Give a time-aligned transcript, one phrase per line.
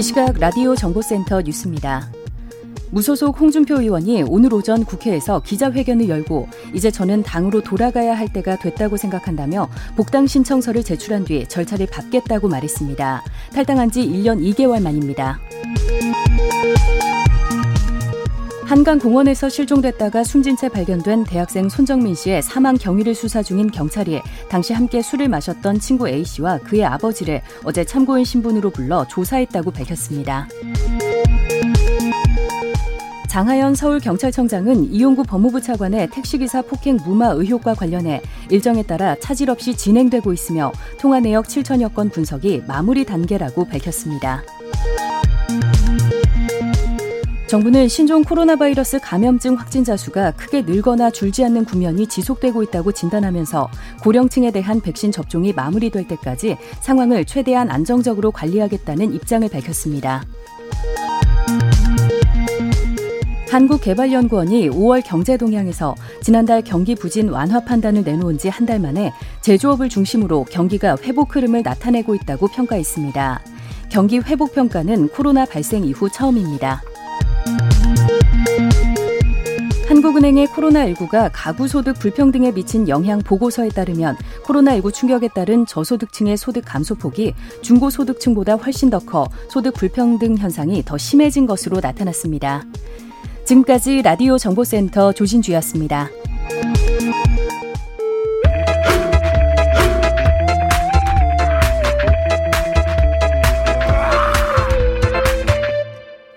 [0.00, 2.10] 이 시각 라디오 정보센터 뉴스입니다.
[2.90, 8.96] 무소속 홍준표 의원이 오늘 오전 국회에서 기자회견을 열고 이제 저는 당으로 돌아가야 할 때가 됐다고
[8.96, 13.22] 생각한다며 복당 신청서를 제출한 뒤 절차를 밟겠다고 말했습니다.
[13.52, 15.38] 탈당한 지 1년 2개월 만입니다.
[18.70, 24.72] 한강 공원에서 실종됐다가 숨진 채 발견된 대학생 손정민 씨의 사망 경위를 수사 중인 경찰이 당시
[24.72, 30.46] 함께 술을 마셨던 친구 A 씨와 그의 아버지를 어제 참고인 신분으로 불러 조사했다고 밝혔습니다.
[33.28, 40.32] 장하연 서울경찰청장은 이용구 법무부 차관의 택시기사 폭행 무마 의혹과 관련해 일정에 따라 차질 없이 진행되고
[40.32, 44.44] 있으며 통화 내역 7천여 건 분석이 마무리 단계라고 밝혔습니다.
[47.50, 53.68] 정부는 신종 코로나 바이러스 감염증 확진자 수가 크게 늘거나 줄지 않는 국면이 지속되고 있다고 진단하면서
[54.04, 60.22] 고령층에 대한 백신 접종이 마무리될 때까지 상황을 최대한 안정적으로 관리하겠다는 입장을 밝혔습니다.
[63.48, 70.44] 한국개발연구원이 5월 경제동향에서 지난달 경기 부진 완화 판단을 내놓은 지 한 달 만에 제조업을 중심으로
[70.44, 73.42] 경기가 회복 흐름을 나타내고 있다고 평가했습니다.
[73.90, 76.80] 경기 회복 평가는 코로나 발생 이후 처음입니다.
[80.00, 88.54] 한국은행의 코로나19가 가구소득 불평등에 미친 영향 보고서에 따르면 코로나19 충격에 따른 저소득층의 소득 감소폭이 중고소득층보다
[88.54, 92.64] 훨씬 더 커 소득 불평등 현상이 더 심해진 것으로 나타났습니다.
[93.44, 96.08] 지금까지 라디오 정보센터 조진주였습니다.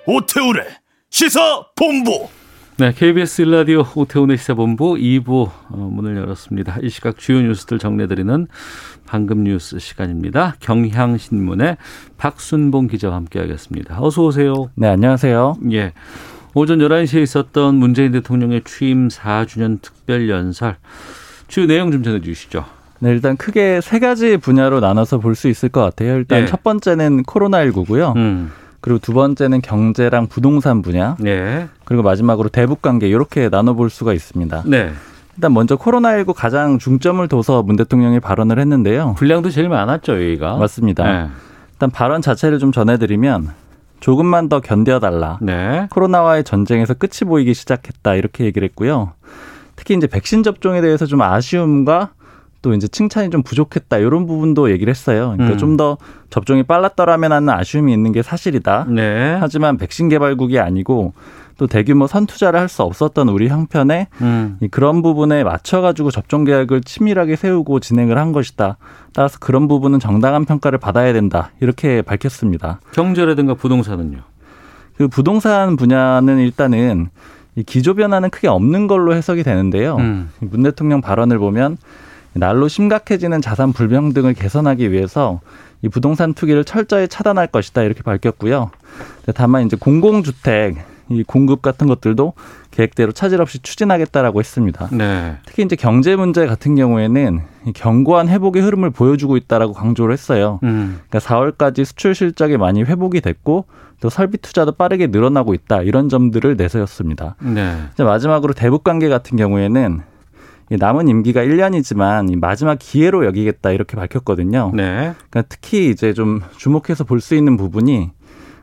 [0.05, 0.63] 오태우래
[1.09, 2.27] 시사 본부.
[2.77, 6.77] 네, KBS 일라디오 오태훈의 시사본부 2부 어, 문을 열었습니다.
[6.81, 8.47] 이 시각 주요 뉴스들 정리해드리는
[9.05, 10.55] 방금 뉴스 시간입니다.
[10.59, 11.77] 경향신문의
[12.17, 13.97] 박순봉 기자와 함께하겠습니다.
[14.01, 14.71] 어서 오세요.
[14.75, 15.57] 네, 안녕하세요.
[15.71, 15.93] 예.
[16.55, 20.77] 오전 11시에 있었던 문재인 대통령의 취임 4주년 특별 연설.
[21.47, 22.65] 주요 내용 좀 전해 주시죠.
[22.99, 26.15] 네, 일단 크게 세 가지 분야로 나눠서 볼 수 있을 것 같아요.
[26.15, 26.45] 일단 네.
[26.47, 28.15] 첫 번째는 코로나19고요.
[28.15, 28.51] 음.
[28.83, 31.15] 그리고 두 번째는 경제랑 부동산 분야.
[31.17, 31.69] 네.
[31.85, 34.63] 그리고 마지막으로 대북 관계 이렇게 나눠볼 수가 있습니다.
[34.65, 34.91] 네.
[35.37, 39.15] 일단 먼저 코로나19 가장 중점을 둬서 문 대통령이 발언을 했는데요.
[39.17, 40.57] 분량도 제일 많았죠, 여기가.
[40.57, 41.03] 맞습니다.
[41.05, 41.29] 네.
[41.71, 43.51] 일단 발언 자체를 좀 전해드리면
[44.01, 45.39] 조금만 더 견뎌달라.
[45.41, 45.87] 네.
[45.89, 49.13] 코로나와의 전쟁에서 끝이 보이기 시작했다 이렇게 얘기를 했고요.
[49.77, 52.09] 특히 이제 백신 접종에 대해서 좀 아쉬움과
[52.63, 55.33] 또 이제 칭찬이 좀 부족했다 이런 부분도 얘기를 했어요.
[55.35, 55.57] 그러니까 음.
[55.59, 55.97] 좀더
[56.31, 58.87] 접종이 빨랐더라면 하는 아쉬움이 있는 게 사실이다.
[58.89, 59.37] 네.
[59.39, 61.13] 하지만 백신 개발국이 아니고
[61.57, 64.57] 또 대규모 선투자를 할 수 없었던 우리 형편에 음.
[64.61, 68.77] 이 그런 부분에 맞춰가지고 접종 계획을 치밀하게 세우고 진행을 한 것이다.
[69.13, 71.51] 따라서 그런 부분은 정당한 평가를 받아야 된다.
[71.59, 72.79] 이렇게 밝혔습니다.
[72.93, 74.19] 경제라든가 부동산은요.
[74.97, 77.09] 그 부동산 분야는 일단은
[77.55, 79.97] 이 기조 변화는 크게 없는 걸로 해석이 되는데요.
[79.97, 80.31] 음.
[80.39, 81.77] 문 대통령 발언을 보면
[82.33, 85.39] 날로 심각해지는 자산 불평등을 개선하기 위해서
[85.81, 88.71] 이 부동산 투기를 철저히 차단할 것이다 이렇게 밝혔고요.
[89.35, 90.77] 다만 이제 공공주택
[91.09, 92.33] 이 공급 같은 것들도
[92.71, 94.87] 계획대로 차질 없이 추진하겠다라고 했습니다.
[94.91, 95.35] 네.
[95.45, 100.59] 특히 이제 경제 문제 같은 경우에는 이 견고한 회복의 흐름을 보여주고 있다라고 강조를 했어요.
[100.63, 100.99] 음.
[101.09, 103.65] 그러니까 4월까지 수출 실적이 많이 회복이 됐고
[103.99, 107.35] 또 설비 투자도 빠르게 늘어나고 있다 이런 점들을 내세웠습니다.
[107.41, 107.75] 네.
[107.93, 110.12] 이제 마지막으로 대북 관계 같은 경우에는 이
[110.77, 114.71] 남은 임기가 1년이지만 이 마지막 기회로 여기겠다 이렇게 밝혔거든요.
[114.73, 115.13] 네.
[115.29, 118.11] 그러니까 특히 이제 좀 주목해서 볼 수 있는 부분이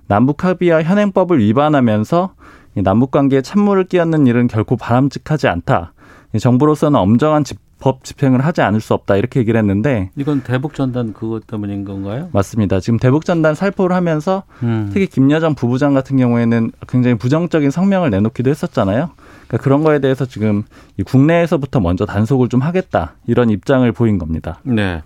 [0.06, 2.34] 남북 합의와 현행법을 위반하면서
[2.76, 5.92] 이 남북 관계에 찬물을 끼얹는 일은 결코 바람직하지 않다.
[6.34, 10.74] 이 정부로서는 엄정한 집- 법 집행을 하지 않을 수 없다 이렇게 얘기를 했는데 이건 대북
[10.74, 12.28] 전단 그것 때문인 건가요?
[12.32, 12.78] 맞습니다.
[12.78, 14.90] 지금 대북 전단 살포를 하면서 음.
[14.92, 19.08] 특히 김여정 부부장 같은 경우에는 굉장히 부정적인 성명을 내놓기도 했었잖아요.
[19.50, 20.62] 그러니까 그런 거에 대해서 지금
[20.96, 24.60] 이 국내에서부터 먼저 단속을 좀 하겠다 이런 입장을 보인 겁니다.
[24.62, 25.02] 네.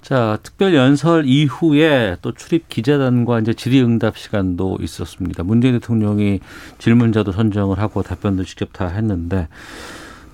[0.00, 5.42] 자, 특별 연설 이후에 또 출입 기자단과 이제 질의응답 시간도 있었습니다.
[5.42, 6.40] 문재인 대통령이
[6.78, 9.48] 질문자도 선정을 하고 답변도 직접 다 했는데,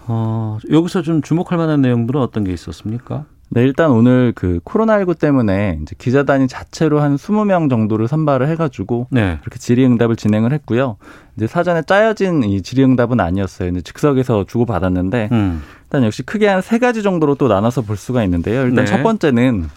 [0.07, 3.25] 어, 여기서 좀 주목할 만한 내용들은 어떤 게 있었습니까?
[3.55, 9.39] 네, 일단 오늘 그 코로나19 때문에 이제 기자단이 자체로 한 20명 정도를 선발을 해가지고 네.
[9.43, 10.97] 그렇게 질의응답을 진행을 했고요.
[11.37, 13.69] 이제 사전에 짜여진 이 질의응답은 아니었어요.
[13.69, 15.63] 이제 즉석에서 주고 받았는데 음.
[15.85, 18.63] 일단 역시 크게 한 세 가지 정도로 또 나눠서 볼 수가 있는데요.
[18.63, 18.91] 일단 네.
[18.91, 19.69] 첫 번째는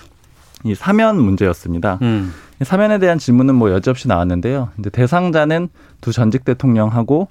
[0.63, 1.99] 이 사면 문제였습니다.
[2.01, 2.31] 음.
[2.61, 4.69] 이 사면에 대한 질문은 뭐 여지없이 나왔는데요.
[4.79, 5.67] 이제 대상자는
[5.99, 7.27] 두 전직 대통령하고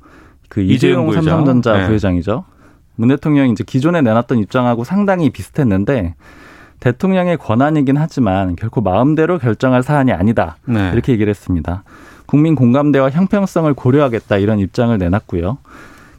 [0.51, 1.23] 그 이재용 이재용 부회장.
[1.25, 1.87] 삼성전자 네.
[1.87, 2.45] 부회장이죠.
[2.97, 6.15] 문 대통령이 이제 기존에 내놨던 입장하고 상당히 비슷했는데
[6.81, 10.57] 대통령의 권한이긴 하지만 결코 마음대로 결정할 사안이 아니다.
[10.67, 10.91] 네.
[10.93, 11.83] 이렇게 얘기를 했습니다.
[12.27, 15.59] 국민 공감대와 형평성을 고려하겠다 이런 입장을 내놨고요.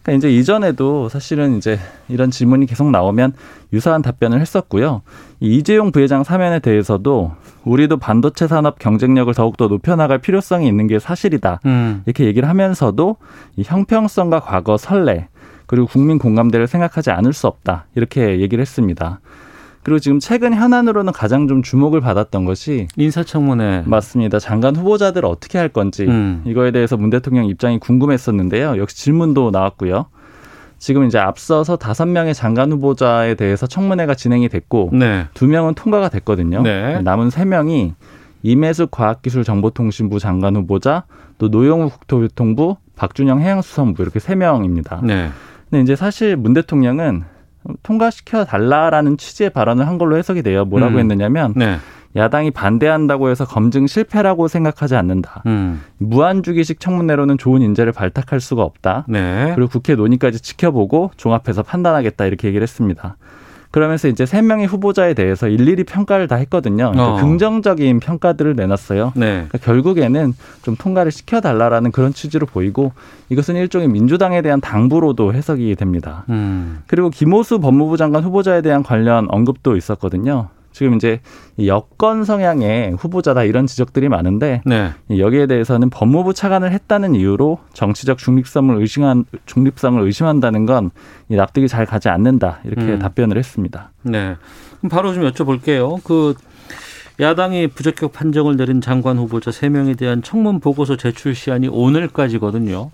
[0.01, 3.33] 그러니까 이제 이전에도 사실은 이제 이런 질문이 계속 나오면
[3.73, 5.01] 유사한 답변을 했었고요.
[5.39, 7.31] 이 이재용 부회장 사면에 대해서도
[7.63, 11.59] 우리도 반도체 산업 경쟁력을 더욱더 높여나갈 필요성이 있는 게 사실이다.
[11.65, 12.03] 음.
[12.05, 13.17] 이렇게 얘기를 하면서도
[13.55, 15.27] 이 형평성과 과거 선례
[15.67, 17.85] 그리고 국민 공감대를 생각하지 않을 수 없다.
[17.95, 19.19] 이렇게 얘기를 했습니다.
[19.83, 23.83] 그리고 지금 최근 현안으로는 가장 좀 주목을 받았던 것이 인사청문회.
[23.85, 24.39] 맞습니다.
[24.39, 26.41] 장관 후보자들 어떻게 할 건지 음.
[26.45, 28.77] 이거에 대해서 문 대통령 입장이 궁금했었는데요.
[28.77, 30.07] 역시 질문도 나왔고요.
[30.77, 35.27] 지금 이제 앞서서 다섯 명의 장관 후보자에 대해서 청문회가 진행이 됐고 네.
[35.33, 36.61] 두 명은 통과가 됐거든요.
[36.63, 37.01] 네.
[37.01, 37.93] 남은 세 명이
[38.43, 41.05] 임혜숙 과학기술정보통신부 장관 후보자,
[41.37, 45.01] 또 노영우 국토교통부, 박준영 해양수산부 이렇게 세 명입니다.
[45.03, 45.29] 네.
[45.75, 47.25] 근데 이제 사실 문 대통령은
[47.83, 50.63] 통과시켜 달라라는 취지의 발언을 한 걸로 해석이 돼요.
[50.63, 50.99] 뭐라고 음.
[50.99, 51.79] 했느냐면 네.
[52.15, 55.43] 야당이 반대한다고 해서 검증 실패라고 생각하지 않는다.
[55.47, 55.81] 음.
[55.97, 59.05] 무한주기식 청문회로는 좋은 인재를 발탁할 수가 없다.
[59.09, 59.51] 네.
[59.53, 63.17] 그리고 국회 논의까지 지켜보고 종합해서 판단하겠다 이렇게 얘기를 했습니다.
[63.75, 66.91] 그러면서 이제 세 명의 후보자에 대해서 일일이 평가를 다 했거든요.
[66.91, 67.15] 그러니까 어.
[67.17, 69.11] 긍정적인 평가들을 내놨어요.
[69.17, 69.25] 네.
[69.49, 72.93] 그러니까 결국에는 좀 통과를 시켜달라라는 그런 취지로 보이고
[73.27, 76.23] 이것은 일종의 민주당에 대한 당부로도 해석이 됩니다.
[76.29, 76.83] 음.
[76.87, 80.47] 그리고 김호수 법무부 장관 후보자에 대한 관련 언급도 있었거든요.
[80.75, 81.21] 지금 이제
[81.55, 84.91] 이 여권 성향의 후보자다 이런 지적들이 많은데 네.
[85.07, 90.89] 이 여기에 대해서는 법무부 차관을 했다는 이유로 정치적 중립성을 의심한 중립성을 의심한다는 건이
[91.29, 92.99] 납득이 잘 가지 않는다 이렇게 음.
[92.99, 93.91] 답변을 했습니다.
[94.01, 94.35] 네.
[94.79, 96.03] 그럼 바로 좀 여쭤볼게요.
[96.03, 96.33] 그
[97.21, 102.91] 야당이 부적격 판정을 내린 장관 후보자 세명에 대한 청문 보고서 제출 시한이 오늘까지거든요.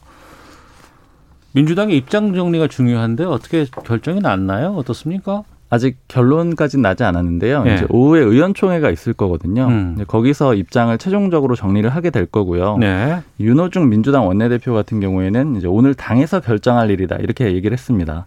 [1.54, 4.75] 민주당의 입장 정리가 중요한데 어떻게 결정이 났나요?
[4.75, 5.42] 어떻습니까?
[5.71, 7.63] 아직 결론까지는 나지 않았는데요.
[7.63, 7.75] 네.
[7.75, 9.68] 이제 오후에 의원총회가 있을 거거든요.
[9.68, 9.97] 음.
[10.06, 12.77] 거기서 입장을 최종적으로 정리를 하게 될 거고요.
[12.77, 13.21] 네.
[13.39, 18.25] 윤호중 민주당 원내대표 같은 경우에는 이제 오늘 당에서 결정할 일이다 이렇게 얘기를 했습니다.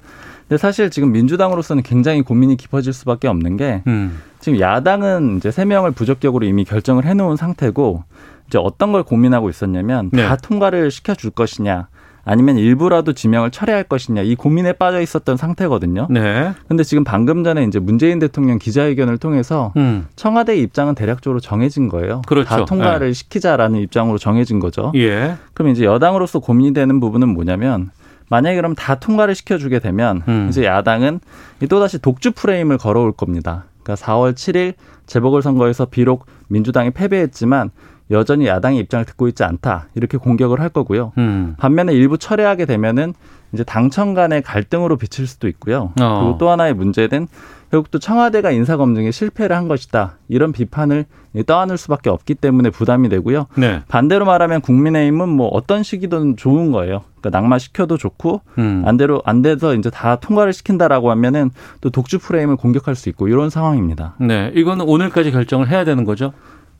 [0.49, 4.23] 근데 사실 지금 민주당으로서는 굉장히 고민이 깊어질 수밖에 없는 게 음.
[4.41, 8.05] 지금 야당은 이제 세 명을 부적격으로 이미 결정을 해놓은 상태고
[8.47, 10.27] 이제 어떤 걸 고민하고 있었냐면 네.
[10.27, 11.89] 다 통과를 시켜줄 것이냐
[12.25, 16.07] 아니면 일부라도 지명을 철회할 것이냐 이 고민에 빠져 있었던 상태거든요.
[16.11, 16.53] 네.
[16.69, 20.07] 근데 지금 방금 전에 이제 문재인 대통령 기자회견을 통해서 음.
[20.17, 22.23] 청와대의 입장은 대략적으로 정해진 거예요.
[22.27, 22.49] 그렇죠.
[22.49, 24.93] 다 통과를 시키자라는 입장으로 정해진 거죠.
[24.95, 25.37] 예.
[25.53, 27.91] 그럼 이제 여당으로서 고민이 되는 부분은 뭐냐면
[28.31, 30.47] 만약에 그럼 다 통과를 시켜주게 되면 음.
[30.49, 31.21] 이제 야당은
[31.69, 33.65] 또다시 독주 프레임을 걸어올 겁니다.
[33.83, 34.75] 그러니까 4월 7일
[35.07, 37.71] 재보궐선거에서 비록 민주당이 패배했지만
[38.11, 41.13] 여전히 야당의 입장을 듣고 있지 않다 이렇게 공격을 할 거고요.
[41.19, 41.55] 음.
[41.59, 43.15] 반면에 일부 철회하게 되면은
[43.53, 45.93] 이제 당청 간의 갈등으로 비칠 수도 있고요.
[46.01, 46.21] 어.
[46.21, 47.29] 그리고 또 하나의 문제는
[47.71, 51.07] 결국 또 청와대가 인사 검증에 실패를 한 것이다 이런 비판을
[51.47, 53.47] 떠안을 수밖에 없기 때문에 부담이 되고요.
[53.57, 53.83] 네.
[53.89, 57.03] 반대로 말하면 국민의힘은 뭐 어떤 시기든 좋은 거예요.
[57.21, 58.83] 그러니까 낙마 시켜도 좋고 음.
[58.87, 63.51] 안대로 안 돼서 이제 다 통과를 시킨다라고 하면은 또 독주 프레임을 공격할 수 있고 이런
[63.51, 64.15] 상황입니다.
[64.21, 64.53] 네.
[64.55, 66.33] 이거는 오늘까지 결정을 해야 되는 거죠?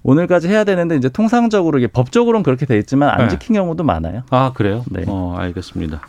[0.05, 3.29] 오늘까지 해야 되는데 이제 통상적으로 이게 법적으로는 그렇게 돼 있지만 안 네.
[3.29, 4.23] 지킨 경우도 많아요.
[4.31, 4.85] 아, 그래요?
[4.91, 5.05] 네.
[5.09, 6.03] 어, 알겠습니다.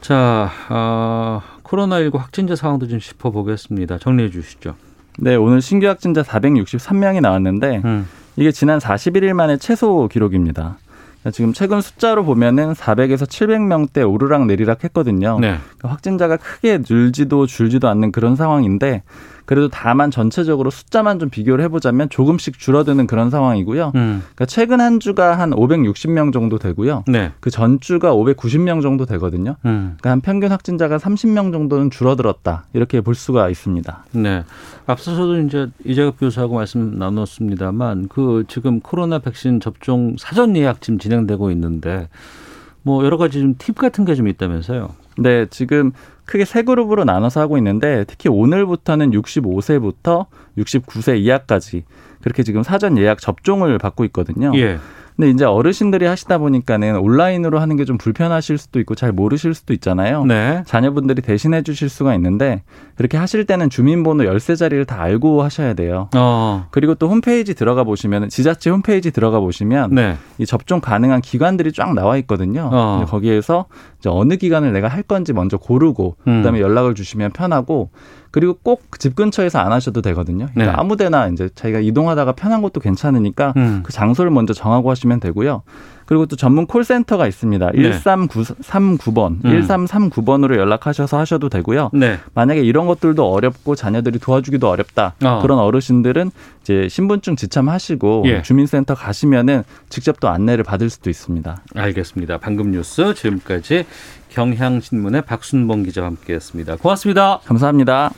[0.00, 3.98] 자, 어, 코로나19 확진자 상황도 좀 짚어보겠습니다.
[3.98, 4.74] 정리해 주시죠.
[5.18, 8.08] 네, 오늘 신규 확진자 463명이 나왔는데 음.
[8.36, 10.78] 이게 지난 41일 만에 최소 기록입니다.
[11.20, 15.38] 그러니까 지금 최근 숫자로 보면은 400에서 700명대 오르락 내리락 했거든요.
[15.40, 15.58] 네.
[15.58, 19.02] 그러니까 확진자가 크게 늘지도 줄지도 않는 그런 상황인데
[19.46, 23.92] 그래도 다만 전체적으로 숫자만 좀 비교를 해보자면 조금씩 줄어드는 그런 상황이고요.
[23.94, 24.22] 음.
[24.22, 27.04] 그러니까 최근 한 주가 한 560명 정도 되고요.
[27.06, 27.32] 네.
[27.40, 29.56] 그 전주가 590명 정도 되거든요.
[29.64, 29.94] 음.
[29.98, 32.64] 그러니까 한 평균 확진자가 30명 정도는 줄어들었다.
[32.74, 34.04] 이렇게 볼 수가 있습니다.
[34.12, 34.44] 네.
[34.86, 41.50] 앞서서도 이제 이재갑 교수하고 말씀 나눴습니다만 그 지금 코로나 백신 접종 사전 예약 지금 진행되고
[41.52, 42.08] 있는데
[42.82, 44.90] 뭐 여러 가지 좀 팁 같은 게 좀 있다면서요.
[45.18, 45.92] 네, 지금
[46.26, 50.26] 크게 세 그룹으로 나눠서 하고 있는데 특히 오늘부터는 65세부터
[50.58, 51.84] 69세 이하까지
[52.20, 54.52] 그렇게 지금 사전 예약 접종을 받고 있거든요.
[54.56, 54.78] 예.
[55.16, 59.72] 근데 이제 어르신들이 하시다 보니까는 온라인으로 하는 게 좀 불편하실 수도 있고 잘 모르실 수도
[59.72, 60.24] 있잖아요.
[60.24, 60.64] 네.
[60.66, 62.62] 자녀분들이 대신해 주실 수가 있는데
[62.96, 66.08] 그렇게 하실 때는 주민번호 열쇠 자리를 다 알고 하셔야 돼요.
[66.16, 66.66] 어.
[66.72, 70.16] 그리고 또 홈페이지 들어가 보시면 지자체 홈페이지 들어가 보시면 네.
[70.38, 72.68] 이 접종 가능한 기관들이 쫙 나와 있거든요.
[72.72, 73.04] 어.
[73.06, 73.66] 거기에서
[74.00, 76.38] 이제 어느 기관을 내가 할 건지 먼저 고르고 음.
[76.42, 77.90] 그다음에 연락을 주시면 편하고
[78.36, 80.48] 그리고 꼭 집 근처에서 안 하셔도 되거든요.
[80.52, 80.80] 그러니까 네.
[80.80, 83.80] 아무데나 이제 자기가 이동하다가 편한 곳도 괜찮으니까 음.
[83.82, 85.62] 그 장소를 먼저 정하고 하시면 되고요.
[86.06, 87.72] 그리고 또 전문 콜센터가 있습니다.
[87.72, 87.90] 네.
[87.90, 89.62] 1339번, 음.
[89.62, 91.90] 1339번으로 연락하셔서 하셔도 되고요.
[91.92, 92.18] 네.
[92.34, 95.14] 만약에 이런 것들도 어렵고 자녀들이 도와주기도 어렵다.
[95.24, 95.40] 어.
[95.42, 96.30] 그런 어르신들은
[96.62, 98.42] 이제 신분증 지참하시고 예.
[98.42, 101.62] 주민센터 가시면은 직접 또 안내를 받을 수도 있습니다.
[101.74, 102.38] 알겠습니다.
[102.38, 103.84] 방금 뉴스 지금까지
[104.30, 106.76] 경향신문의 박순봉 기자와 함께했습니다.
[106.76, 107.40] 고맙습니다.
[107.44, 108.10] 감사합니다.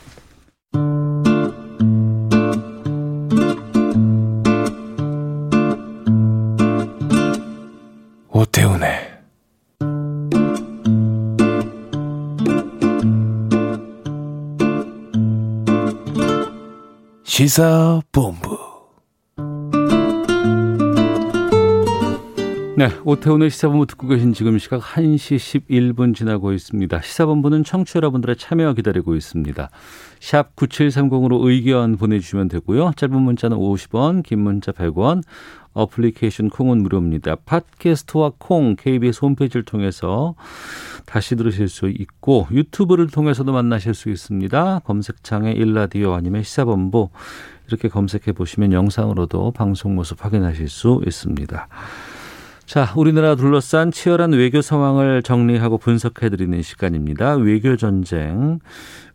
[8.39, 9.19] 오태훈의
[17.25, 18.58] 시사본부
[22.79, 27.01] 네, 오태훈의 시사본부 듣고 계신 지금 시각 1시 11분 지나고 있습니다.
[27.01, 29.69] 시사본부는 청취 자 여러분들의 참여 기다리고 있습니다.
[30.21, 32.93] 샵 9730으로 의견 보내주시면 되고요.
[32.95, 35.23] 짧은 문자는 50원, 긴 문자 100원,
[35.73, 37.35] 어플리케이션 콩은 무료입니다.
[37.43, 40.35] 팟캐스트와 콩, KBS 홈페이지를 통해서
[41.05, 44.79] 다시 들으실 수 있고 유튜브를 통해서도 만나실 수 있습니다.
[44.85, 47.09] 검색창에 일라디오 아니면 시사본부
[47.67, 51.67] 이렇게 검색해 보시면 영상으로도 방송 모습 확인하실 수 있습니다.
[52.69, 57.33] 자, 우리나라 둘러싼 치열한 외교 상황을 정리하고 분석해 드리는 시간입니다.
[57.33, 58.59] 외교 전쟁.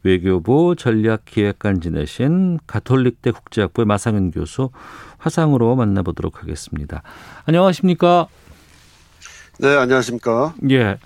[0.02, 4.70] 외교부 전략기획관 지내신 가톨릭대 국제학부의 마상현 교수
[5.18, 7.02] 화상으로 만나보도록 하겠습니다.
[7.44, 8.26] 안녕하십니까?
[9.60, 10.54] 네, 안녕하십니까.
[10.70, 10.98] 예.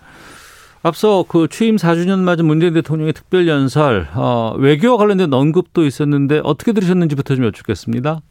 [0.83, 6.73] 앞서 그 취임 4주년 맞은 문재인 대통령의 특별 연설, 어, 외교와 관련된 언급도 있었는데 어떻게
[6.73, 8.23] 들으셨는지부터 좀 여쭙겠습니다.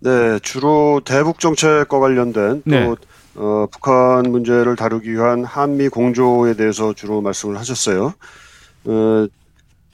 [0.00, 2.94] 네, 주로 대북 정책과 관련된 또 네.
[3.34, 8.14] 어, 북한 문제를 다루기 위한 한미 공조에 대해서 주로 말씀을 하셨어요.
[8.84, 9.26] 어,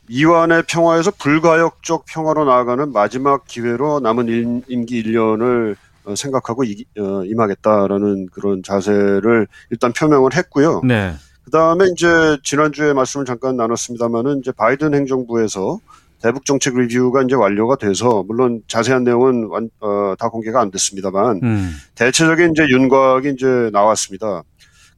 [0.09, 5.77] 이완의 평화에서 불가역적 평화로 나아가는 마지막 기회로 남은 임- 임기 1년을
[6.17, 10.83] 생각하고 이- 어, 임하겠다라는 그런 자세를 일단 표명을 했고요.
[10.85, 11.15] 네.
[11.45, 12.07] 그 다음에 이제
[12.43, 15.79] 지난주에 말씀을 잠깐 나눴습니다만은 이제 바이든 행정부에서
[16.25, 21.41] 대북 정책 리뷰가 이제 완료가 돼서 물론 자세한 내용은 완, 어, 다 공개가 안 됐습니다만
[21.43, 21.71] 음.
[21.97, 24.43] 대체적인 이제 윤곽이 이제 나왔습니다.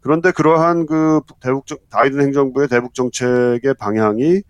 [0.01, 4.43] 그런데 그러한 그 대북 정- 바이든 행정부의 대북 정책의 방향이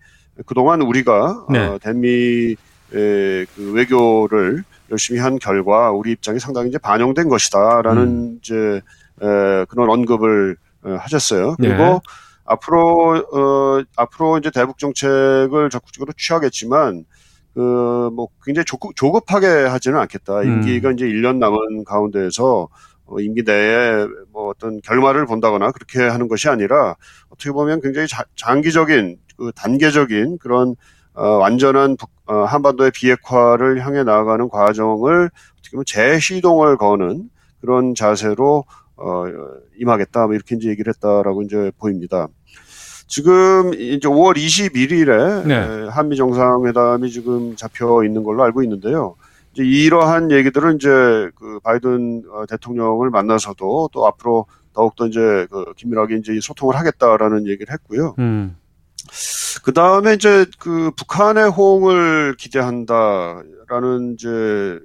[0.45, 1.65] 그동안 우리가 네.
[1.65, 2.55] 어, 대미의
[2.91, 8.37] 그 외교를 열심히 한 결과 우리 입장이 상당히 이제 반영된 것이다라는 음.
[8.39, 8.53] 이제
[9.23, 11.55] 에, 그런 언급을 어, 하셨어요.
[11.57, 11.99] 그리고 네.
[12.47, 17.05] 앞으로 어 앞으로 이제 대북 정책을 적극적으로 취하겠지만
[17.53, 20.39] 그뭐 굉장히 조급, 조급하게 하지는 않겠다.
[20.41, 20.45] 음.
[20.45, 22.67] 임기가 이제 1년 남은 가운데에서
[23.05, 26.95] 어, 임기 내에 뭐 어떤 결말을 본다거나 그렇게 하는 것이 아니라
[27.29, 30.75] 어떻게 보면 굉장히 자- 장기적인 그 단계적인 그런
[31.13, 37.29] 어, 완전한 북- 어, 한반도의 비핵화를 향해 나아가는 과정을 어떻게 보면 재시동을 거는
[37.61, 38.65] 그런 자세로
[38.97, 39.25] 어,
[39.79, 42.27] 임하겠다 뭐 이렇게 이제 얘기를 했다라고 이제 보입니다.
[43.07, 45.87] 지금 이제 5월 21일에 네.
[45.89, 49.15] 한미 정상회담이 지금 잡혀 있는 걸로 알고 있는데요.
[49.53, 50.89] 이제 이러한 얘기들은 이제
[51.35, 57.73] 그 바이든 어, 대통령을 만나서도 또 앞으로 더욱더 이제 그 긴밀하게 이제 소통을 하겠다라는 얘기를
[57.73, 58.15] 했고요.
[58.19, 58.57] 음.
[59.63, 64.29] 그 다음에 이제 그 북한의 호응을 기대한다라는 이제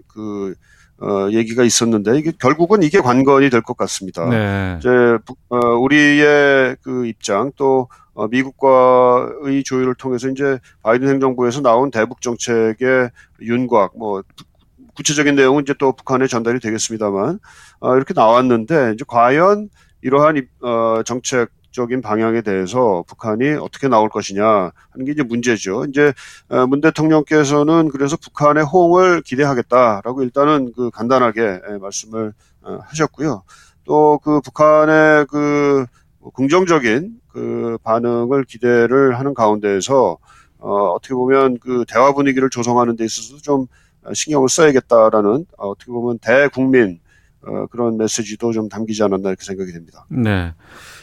[0.06, 0.54] 그
[1.02, 4.28] 어, 얘기가 있었는데 이게 결국은 이게 관건이 될 것 같습니다.
[4.28, 4.76] 네.
[4.78, 4.88] 이제
[5.26, 12.20] 북- 어, 우리의 그 입장 또 어, 미국과의 조율을 통해서 이제 바이든 행정부에서 나온 대북
[12.20, 14.44] 정책의 윤곽 뭐 구-
[14.94, 17.38] 구체적인 내용은 이제 또 북한에 전달이 되겠습니다만
[17.80, 19.70] 어, 이렇게 나왔는데 이제 과연
[20.02, 24.44] 이러한 입- 어, 정책 적인 방향에 대해서 북한이 어떻게 나올 것이냐
[24.90, 25.86] 하는 게 이제 문제죠.
[25.86, 26.12] 이제
[26.48, 33.42] 어, 문 대통령께서는 그래서 북한의 호응을 기대하겠다라고 일단은 그 간단하게 예, 말씀을 어, 하셨고요.
[33.84, 35.86] 또 그 북한의 그
[36.34, 40.18] 긍정적인 그 반응을 기대를 하는 가운데에서
[40.58, 43.66] 어, 어떻게 보면 그 대화 분위기를 조성하는 데 있어서 좀
[44.12, 47.00] 신경을 써야겠다라는 어, 어떻게 보면 대국민
[47.46, 50.06] 어, 그런 메시지도 좀 담기지 않았나 이렇게 생각이 됩니다.
[50.08, 50.54] 네.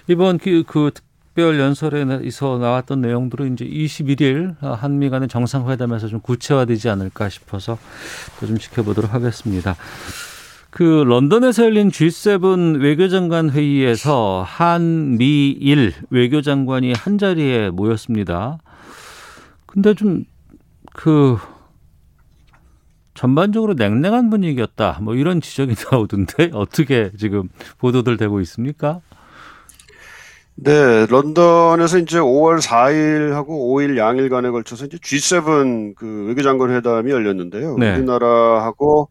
[0.07, 7.29] 이번 그, 그 특별 연설에서 나왔던 내용들은 이제 21일 한미 간의 정상회담에서 좀 구체화되지 않을까
[7.29, 7.77] 싶어서
[8.39, 9.75] 또 좀 지켜보도록 하겠습니다.
[10.71, 18.59] 그 런던에서 열린 G7 외교장관 회의에서 한미일 외교장관이 한 자리에 모였습니다.
[19.65, 21.37] 근데 좀그
[23.19, 24.99] 전반적으로 냉랭한 분위기였다.
[25.01, 29.01] 뭐 이런 지적이 나오던데 어떻게 지금 보도들 되고 있습니까?
[30.55, 37.75] 네, 런던에서 이제 5월 4일하고 5일 양일간에 걸쳐서 이제 G7 그 외교장관 회담이 열렸는데요.
[37.77, 37.95] 네.
[37.97, 39.09] 우리나라하고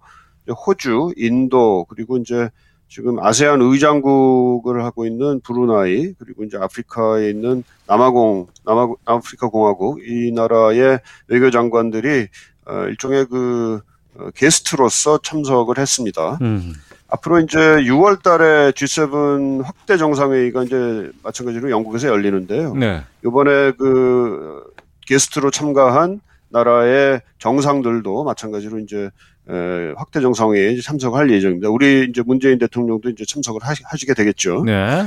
[0.67, 2.49] 호주, 인도 그리고 이제
[2.89, 10.33] 지금 아세안 의장국을 하고 있는 브루나이 그리고 이제 아프리카에 있는 남아공 남아 아프리카 공화국 이
[10.33, 12.29] 나라의 외교 장관들이
[12.65, 13.88] 어, 일종의 그 어,
[14.35, 16.39] 게스트로서 참석을 했습니다.
[16.43, 16.75] 음.
[17.09, 22.75] 앞으로 이제 6월 달에 G7 확대 정상회의가 이제 마찬가지로 영국에서 열리는데요.
[22.75, 23.03] 네.
[23.25, 24.63] 이번에 그
[25.07, 26.21] 게스트로 참가한
[26.51, 29.11] 나라의 정상들도 마찬가지로 이제
[29.51, 31.71] 에, 확대 정상회의에 참석할 예정입니다.
[31.71, 34.65] 우리 이제 문재인 대통령도 이제 참석을 하시, 하시게 되겠죠.
[34.65, 35.07] 네.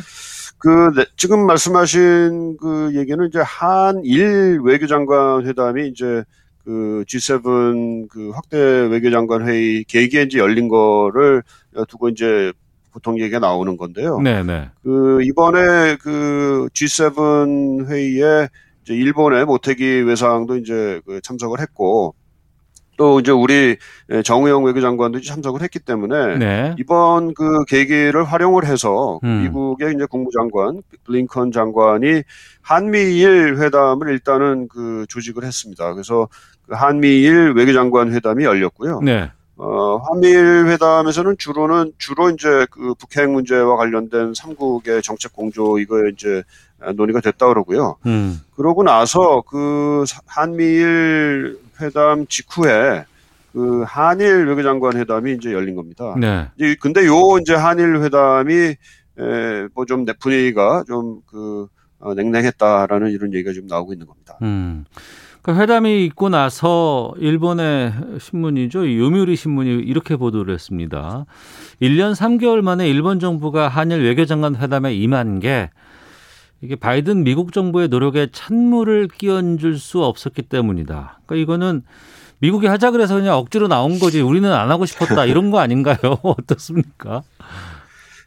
[0.58, 6.24] 그 네, 지금 말씀하신 그 얘기는 이제 한일 외교장관 회담이 이제
[6.64, 11.44] 그 G7 그 확대 외교장관 회의 계기에 이제 열린 거를
[11.88, 12.52] 두고 이제
[12.92, 14.20] 보통 얘기가 나오는 건데요.
[14.20, 14.70] 네, 네.
[14.84, 18.50] 그 이번에 그 G7 회의에
[18.84, 22.16] 이제 일본의 모태기 외상도 이제 그 참석을 했고
[22.98, 23.78] 또 이제 우리
[24.24, 26.76] 정우영 외교장관도 이제 참석을 했기 때문에 네.
[26.78, 29.44] 이번 그 계기를 활용을 해서 그 음.
[29.44, 32.22] 미국의 이제 국무장관 블링컨 장관이
[32.62, 35.94] 한미일 회담을 일단은 그 조직을 했습니다.
[35.94, 39.02] 그래서 그 한미일 외교장관 회담이 열렸고요.
[39.02, 39.32] 네.
[39.58, 46.44] 어, 한미일 회담에서는 주로는 주로 이제 그 북핵 문제와 관련된 삼국의 정책 공조 이거 이제
[46.96, 47.98] 논의가 됐다 그러고요.
[48.08, 48.40] 음.
[48.56, 53.06] 그러고 나서 그 사- 한미일 회담 직후에
[53.54, 56.16] 그 한일 외교장관 회담이 이제 열린 겁니다.
[56.18, 56.48] 네.
[56.56, 58.76] 이제 근데 요 이제 한일 회담이
[59.74, 61.68] 뭐좀 분위기가 좀그
[62.00, 64.38] 어, 냉랭했다라는 이런 얘기가 좀 나오고 있는 겁니다.
[64.42, 64.86] 음.
[65.42, 68.86] 그 회담이 있고 나서 일본의 신문이죠.
[68.86, 71.26] 이 요미우리 신문이 이렇게 보도를 했습니다.
[71.82, 75.72] 1년 3개월 만에 일본 정부가 한일 외교장관 회담에 임한 게
[76.62, 81.22] 이게 바이든 미국 정부의 노력에 찬물을 끼얹을 수 없었기 때문이다.
[81.26, 81.82] 그러니까 이거는
[82.38, 85.98] 미국이 하자 그래서 그냥 억지로 나온 거지 우리는 안 하고 싶었다 이런 거 아닌가요?
[86.22, 87.24] 어떻습니까?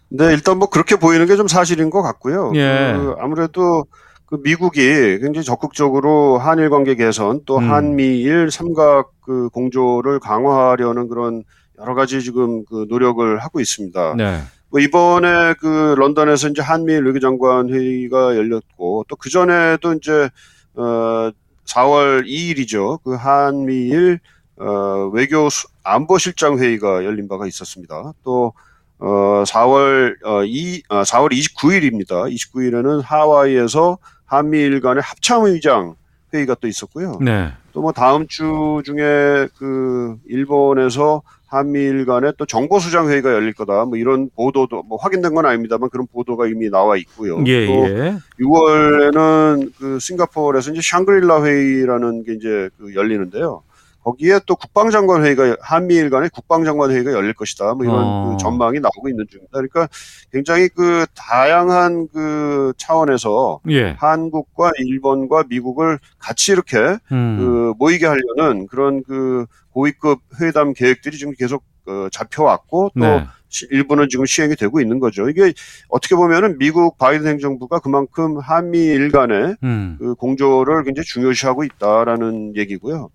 [0.09, 2.53] 네, 일단 뭐 그렇게 보이는 게 좀 사실인 것 같고요.
[2.57, 2.93] 예.
[2.97, 3.85] 그 아무래도
[4.27, 4.81] 그 미국이
[5.21, 7.71] 굉장히 적극적으로 한일 관계 개선 또 음.
[7.71, 11.45] 한미일 삼각 그 공조를 강화하려는 그런
[11.79, 14.15] 여러 가지 지금 그 노력을 하고 있습니다.
[14.17, 14.41] 네.
[14.71, 20.29] 뭐 이번에 그 런던에서 이제 한미일 외교장관 회의가 열렸고 또 그 전에도 이제
[20.75, 21.31] 어
[21.67, 23.01] 4월 2일이죠.
[23.05, 24.21] 그 한미일
[24.57, 28.13] 어 외교 수- 안보실장 회의가 열린 바가 있었습니다.
[28.25, 28.53] 또
[28.99, 32.33] 어, 4월, 어, 2, 아, 4월 29일입니다.
[32.33, 33.99] 29일에는 하와이에서
[34.35, 35.95] 한미일 간의 합참의장
[36.33, 37.19] 회의가 또 있었고요.
[37.21, 37.53] 네.
[37.73, 43.85] 또 뭐 다음 주 중에 그 일본에서 한미일 간의 또 정보수장 회의가 열릴 거다.
[43.85, 47.43] 뭐 이런 보도도 뭐 확인된 건 아닙니다만 그런 보도가 이미 나와 있고요.
[47.47, 48.17] 예, 또 예.
[48.41, 53.63] 6월에는 그 싱가포르에서 이제 샹그릴라 회의라는 게 이제 그 열리는데요.
[54.05, 57.75] 거기에 또 국방장관 회의가 한미일 간의 국방장관 회의가 열릴 것이다.
[57.75, 58.31] 뭐 이런 어.
[58.31, 59.53] 그 전망이 나오고 있는 중입니다.
[59.53, 59.89] 그러니까
[60.31, 63.97] 굉장히 그 다양한 그 차원에서 예.
[63.99, 66.77] 한국과 일본과 미국을 같이 이렇게
[67.13, 67.37] 음.
[67.39, 73.27] 그 모이게 하려는 그런 그 고위급 회담 계획들이 지금 계속 어, 잡혀왔고 또 네.
[73.49, 75.29] 시- 일부는 지금 시행이 되고 있는 거죠.
[75.29, 75.53] 이게
[75.89, 79.97] 어떻게 보면은 미국 바이든 행정부가 그만큼 한미일 간의 음.
[79.99, 83.11] 그 공조를 굉장히 중요시하고 있다라는 얘기고요.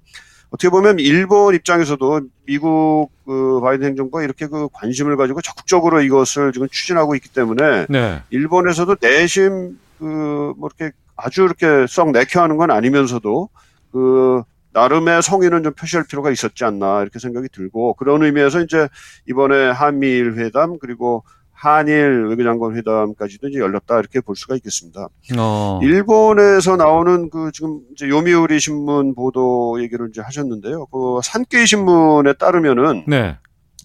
[0.51, 6.67] 어떻게 보면 일본 입장에서도 미국 그 바이든 행정부가 이렇게 그 관심을 가지고 적극적으로 이것을 지금
[6.69, 8.21] 추진하고 있기 때문에 네.
[8.31, 13.49] 일본에서도 내심 그 뭐 이렇게 아주 이렇게 썩 내켜하는 건 아니면서도
[13.91, 18.87] 그 나름의 성의는 좀 표시할 필요가 있었지 않나 이렇게 생각이 들고 그런 의미에서 이제
[19.27, 21.23] 이번에 한미일 회담 그리고
[21.61, 25.09] 한일 외교장관 회담까지도 이제 열렸다 이렇게 볼 수가 있겠습니다.
[25.37, 25.79] 어.
[25.83, 30.85] 일본에서 나오는 그 지금 이제 요미우리 신문 보도 얘기를 이제 하셨는데요.
[30.85, 33.37] 그 산케이 신문에 따르면은 네.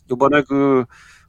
[0.09, 0.85] 이번에 그,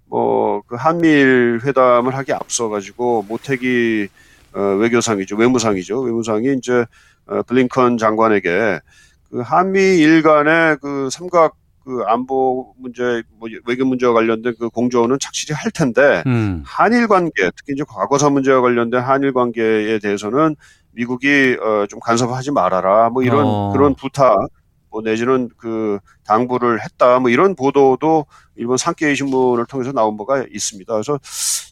[0.06, 4.08] 뭐, 그 한미일 회담을 하기 앞서 가지고 모태기
[4.54, 5.38] 어, 외교상이죠.
[5.38, 6.00] 외무상이죠.
[6.02, 6.86] 외무상이 이제
[7.26, 8.82] 어, 블링컨 장관에게
[9.32, 15.54] 그 한미일 간의 그 삼각 그 안보 문제, 뭐 외교 문제와 관련된 그 공조는 착실히
[15.54, 16.64] 할 텐데 음.
[16.66, 20.56] 한일 관계, 특히 이제 과거사 문제와 관련된 한일 관계에 대해서는
[20.92, 23.10] 미국이 어, 좀 간섭하지 말아라.
[23.12, 23.72] 뭐 이런 어.
[23.72, 24.36] 그런 부탁
[24.90, 30.92] 뭐 내지는 그 당부를 했다 뭐 이런 보도도 일본 산케이 신문을 통해서 나온 바가 있습니다.
[30.92, 31.20] 그래서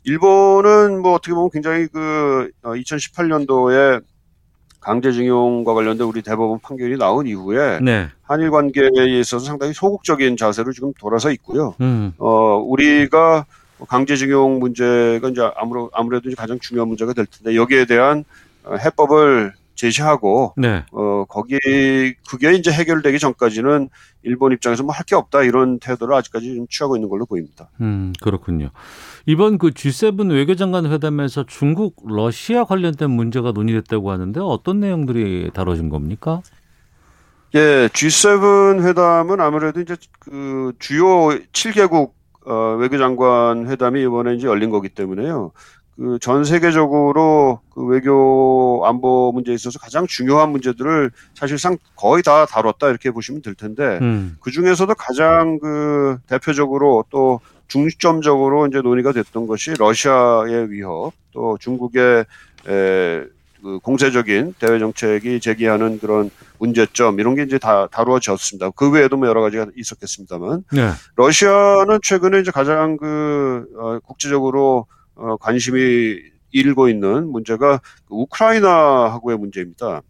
[0.04, 4.04] 일본은 뭐 어떻게 보면 굉장히 그 2018년도에
[4.84, 8.10] 강제징용과 관련된 우리 대법원 판결이 나온 이후에 네.
[8.24, 11.76] 한일 관계에 있어서 상당히 소극적인 자세로 지금 돌아서 있고요.
[11.82, 12.13] 음.
[12.17, 13.46] 어, 우리가
[13.88, 15.41] 강제징용 문제가 이제
[15.93, 18.24] 아무래도 이제 가장 중요한 문제가 될 텐데 여기에 대한
[18.63, 20.84] 어, 해법을 제시하고 네.
[20.92, 21.58] 어 거기
[22.30, 23.90] 그게 이제 해결되기 전까지는
[24.24, 27.70] 일본 입장에서 뭐 할 게 없다 이런 태도를 아직까지 좀 취하고 있는 걸로 보입니다.
[27.82, 28.70] 음, 그렇군요.
[29.26, 36.42] 이번 그 G7 외교장관 회담에서 중국, 러시아 관련된 문제가 논의됐다고 하는데 어떤 내용들이 다뤄진 겁니까?
[37.56, 41.06] 예, G7 회담은 아무래도 이제 그 주요
[41.52, 42.12] 7개국
[42.46, 45.52] 어, 외교장관 회담이 이번에 이제 열린 거기 때문에요.
[45.97, 52.89] 그 전 세계적으로 그 외교 안보 문제에 있어서 가장 중요한 문제들을 사실상 거의 다 다뤘다
[52.89, 54.38] 이렇게 보시면 될 텐데 음.
[54.39, 62.25] 그 중에서도 가장 그 대표적으로 또 중점적으로 이제 논의가 됐던 것이 러시아의 위협 또 중국의
[62.67, 63.23] 에,
[63.62, 66.29] 그 공세적인 대외 정책이 제기하는 그런
[66.60, 68.71] 문제점 이런 게 이제 다 다루어졌습니다.
[68.71, 70.89] 그 외에도 뭐 여러 가지가 있었겠습니다만 네.
[71.15, 76.17] 러시아는 최근에 이제 가장 그 어, 국제적으로 어, 관심이
[76.52, 80.02] 일고 있는 문제가 그 우크라이나하고의 문제입니다.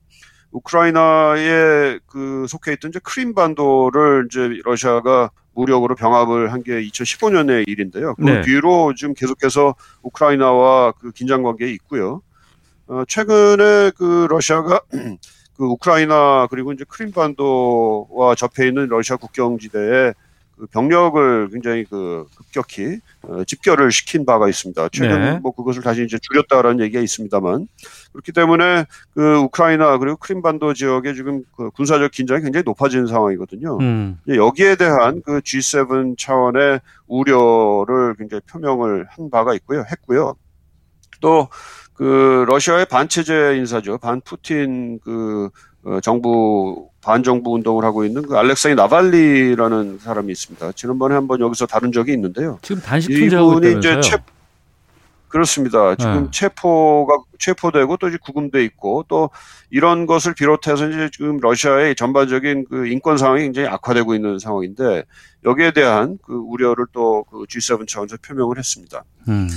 [0.51, 8.15] 우크라이나에 그 속해 있던 이제 크림 반도를 이제 러시아가 무력으로 병합을 한 게 2015년의 일인데요.
[8.15, 8.41] 그 네.
[8.41, 12.21] 뒤로 지금 계속해서 우크라이나와 그 긴장 관계에 있고요.
[12.87, 14.81] 어, 최근에 그 러시아가
[15.57, 20.13] 그 우크라이나 그리고 이제 크림반도와 접해 있는 러시아 국경지대에
[20.57, 24.89] 그 병력을 굉장히 그 급격히 어, 집결을 시킨 바가 있습니다.
[24.89, 25.39] 최근 네.
[25.39, 27.67] 뭐 그것을 다시 이제 줄였다라는 얘기가 있습니다만
[28.11, 33.77] 그렇기 때문에 그 우크라이나 그리고 크림반도 지역에 지금 그 군사적 긴장이 굉장히 높아진 상황이거든요.
[33.79, 34.19] 음.
[34.27, 39.83] 여기에 대한 그 G7 차원의 우려를 굉장히 표명을 한 바가 있고요.
[39.91, 40.35] 했고요.
[41.23, 43.97] 또그 러시아의 반체제 인사죠.
[43.97, 45.49] 반 푸틴 그
[45.85, 50.71] 어, 정부 반정부 운동을 하고 있는 그 알렉사이 나발리라는 사람이 있습니다.
[50.73, 52.59] 지난번에 한번 여기서 다룬 적이 있는데요.
[52.61, 53.99] 지금 단식 이분이 이제?
[54.01, 54.17] 체
[55.27, 55.95] 그렇습니다.
[55.95, 56.29] 지금 네.
[56.31, 59.31] 체포가 체포되고 또 이제 구금돼 있고 또
[59.71, 65.03] 이런 것을 비롯해서 이제 지금 러시아의 전반적인 그 인권 상황이 굉장히 악화되고 있는 상황인데
[65.43, 69.03] 여기에 대한 그 우려를 또 그 G7 차원에서 표명을 했습니다.
[69.27, 69.49] 음.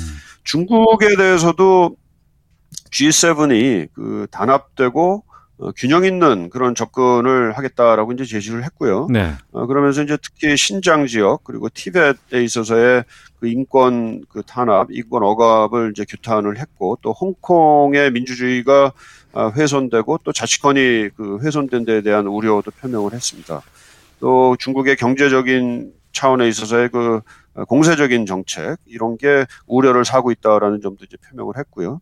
[0.44, 1.94] 중국에 대해서도
[2.90, 5.24] G7이 그 단합되고
[5.58, 9.08] 어, 균형 있는 그런 접근을 하겠다라고 이제 제시를 했고요.
[9.10, 9.32] 네.
[9.52, 13.04] 어, 그러면서 이제 특히 신장 지역 그리고 티벳에 있어서의
[13.40, 18.92] 그 인권 그 탄압, 인권 억압을 이제 규탄을 했고 또 홍콩의 민주주의가
[19.32, 23.60] 아, 훼손되고 또 자치권이 그 훼손된 데에 대한 우려도 표명을 했습니다.
[24.18, 27.20] 또 중국의 경제적인 차원에 있어서의 그
[27.54, 32.00] 어, 공세적인 정책 이런 게 우려를 사고 있다라는 점도 이제 표명을 했고요.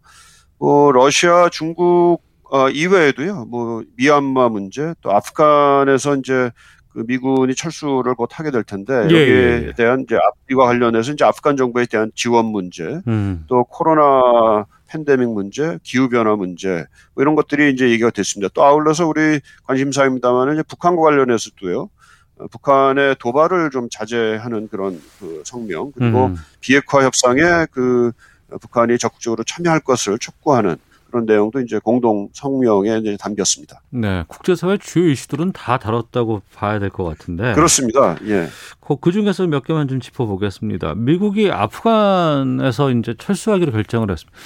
[0.59, 2.23] 뭐 러시아, 중국
[2.55, 6.53] 어, 이외에도요, 뭐 미얀마 문제, 또 아프간에서 이제
[6.93, 9.73] 그 미군이 철수를 곧 하게 될 텐데 예, 여기에 예, 예.
[9.73, 13.45] 대한 이제 앞뒤와 관련해서 이제 아프간 정부에 대한 지원 문제, 음.
[13.49, 18.53] 또 코로나 팬데믹 문제, 기후 변화 문제 뭐 이런 것들이 이제 얘기가 됐습니다.
[18.55, 21.91] 또 아울러서 우리 관심사입니다만 이제 북한과 관련해서도요.
[22.39, 26.37] 어, 북한의 도발을 좀 자제하는 그런 그 성명 그리고 음.
[26.61, 28.13] 비핵화 협상에 그
[28.61, 30.77] 북한이 적극적으로 참여할 것을 촉구하는
[31.15, 33.81] 그런 내용도 이제 공동 성명에 이제 담겼습니다.
[33.91, 34.25] 네.
[34.27, 37.53] 국제사회 주요 이슈들은 다 다뤘다고 봐야 될 것 같은데.
[37.55, 38.17] 그렇습니다.
[38.27, 38.49] 예.
[38.81, 40.95] 그, 그 중에서 몇 개만 좀 짚어보겠습니다.
[40.97, 44.37] 미국이 아프간에서 이제 철수하기로 결정을 했습니다.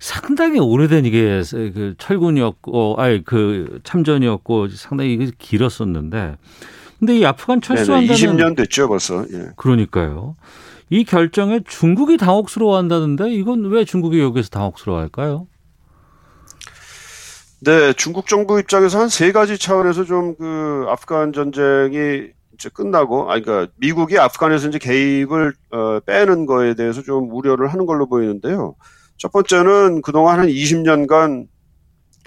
[0.00, 6.36] 상당히 오래된 이게 그 철군이었고, 아니 그 참전이었고 상당히 이게 길었었는데,
[6.98, 7.76] 근데 이 아프간 네네.
[7.76, 9.24] 철수한다는 20년 됐죠, 벌써.
[9.32, 9.50] 예.
[9.54, 10.34] 그러니까요.
[10.90, 15.46] 이 결정에 중국이 당혹스러워한다는데 이건 왜 중국이 여기서 당혹스러워할까요?
[17.60, 23.42] 네, 중국 정부 입장에서 한 세 가지 차원에서 좀 그 아프간 전쟁이 이제 끝나고, 아니,
[23.42, 28.74] 그러니까 미국이 아프간에서 이제 개입을 어, 빼는 거에 대해서 좀 우려를 하는 걸로 보이는데요.
[29.16, 31.46] 첫 번째는 그동안 한 20년간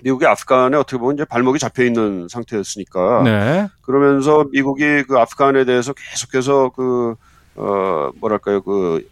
[0.04, 3.24] 미국이 아프간에 어떻게 보면 이제 발목이 잡혀 있는 상태였으니까.
[3.24, 3.68] 네.
[3.82, 7.16] 그러면서 미국이 그 아프간에 대해서 계속해서 그,
[7.56, 9.08] 어, 뭐랄까요, 그,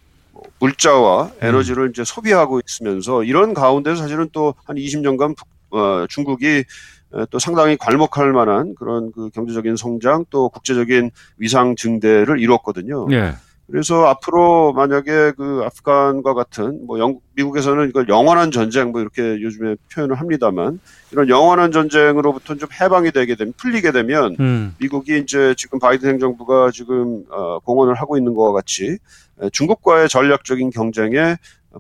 [0.60, 5.36] 물자와 에너지를 이제 소비하고 있으면서 이런 가운데서 사실은 또 한 20년간
[5.72, 12.40] 어, 중국이 에, 또 상당히 괄목할 만한 그런 그 경제적인 성장 또 국제적인 위상 증대를
[12.40, 13.08] 이뤘거든요.
[13.12, 13.34] 예.
[13.72, 19.76] 그래서 앞으로 만약에 그 아프간과 같은 뭐 영국 미국에서는 이걸 영원한 전쟁 뭐 이렇게 요즘에
[19.94, 20.80] 표현을 합니다만
[21.12, 24.76] 이런 영원한 전쟁으로부터 좀 해방이 되게 되면 풀리게 되면 음.
[24.80, 28.98] 미국이 이제 지금 바이든 행정부가 지금 어, 공언을 하고 있는 것과 같이
[29.42, 31.36] 에, 중국과의 전략적인 경쟁에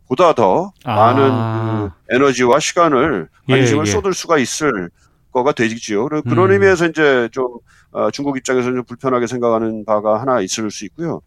[0.08, 0.96] 보다 더 아.
[0.96, 3.92] 많은 그 에너지와 시간을 예, 관심을 예.
[3.92, 4.90] 쏟을 수가 있을
[5.32, 6.08] 거가 되지요.
[6.08, 6.54] 그래- 그런 음.
[6.54, 7.48] 의미에서 이제 좀
[7.92, 11.22] 어, 중국 입장에서는 좀 불편하게 생각하는 바가 하나 있을 수 있고요.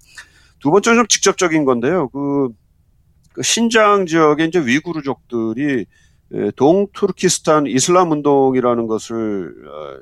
[0.60, 2.08] 두 번째는 좀 직접적인 건데요.
[2.10, 2.48] 그,
[3.32, 5.86] 그 신장 지역의 이제 위구르족들이
[6.34, 9.98] 에, 동투르키스탄 이슬람 운동이라는 것을 어,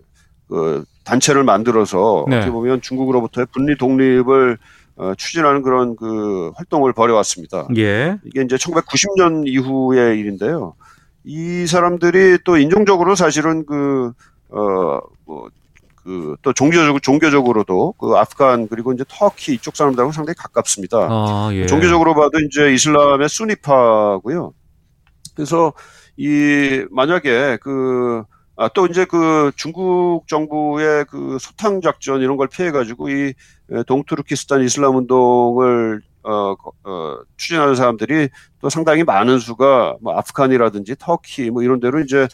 [0.49, 2.37] 그 단체를 만들어서 네.
[2.37, 4.59] 어떻게 보면 중국으로부터의 분리 독립을
[5.01, 7.69] 어, 추진하는 그런 그 활동을 벌여왔습니다.
[7.79, 8.19] 예.
[8.23, 10.75] 이게 이제 1990년 이후의 일인데요.
[11.25, 14.13] 이 사람들이 또 인종적으로 사실은 그,
[14.51, 15.49] 어, 뭐,
[15.97, 20.99] 그, 또 종교적, 종교적으로도 그 아프간 그리고 이제 터키 이쪽 사람들하고 상당히 가깝습니다.
[21.11, 21.65] 아, 예.
[21.65, 24.53] 종교적으로 봐도 이제 이슬람의 수니파고요.
[25.35, 25.73] 그래서
[26.19, 28.25] 이 만약에 그
[28.63, 33.33] 아, 또 이제 그 중국 정부의 그 소탕 작전 이런 걸 피해 가지고 이
[33.73, 38.29] 에, 동투르키스탄 이슬람 운동을 어, 거- 어, 추진하는 사람들이
[38.61, 42.29] 또 상당히 많은 수가 뭐 아프간이라든지 터키 뭐 이런 데로 이제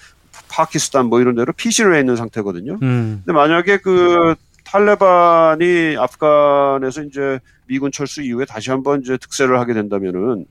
[0.48, 2.78] 파키스탄 뭐 이런 데로 피신을 해 있는 상태거든요.
[2.82, 3.22] 음.
[3.24, 4.34] 근데 만약에 그
[4.64, 10.46] 탈레반이 아프간에서 이제 미군 철수 이후에 다시 한번 이제 득세를 하게 된다면은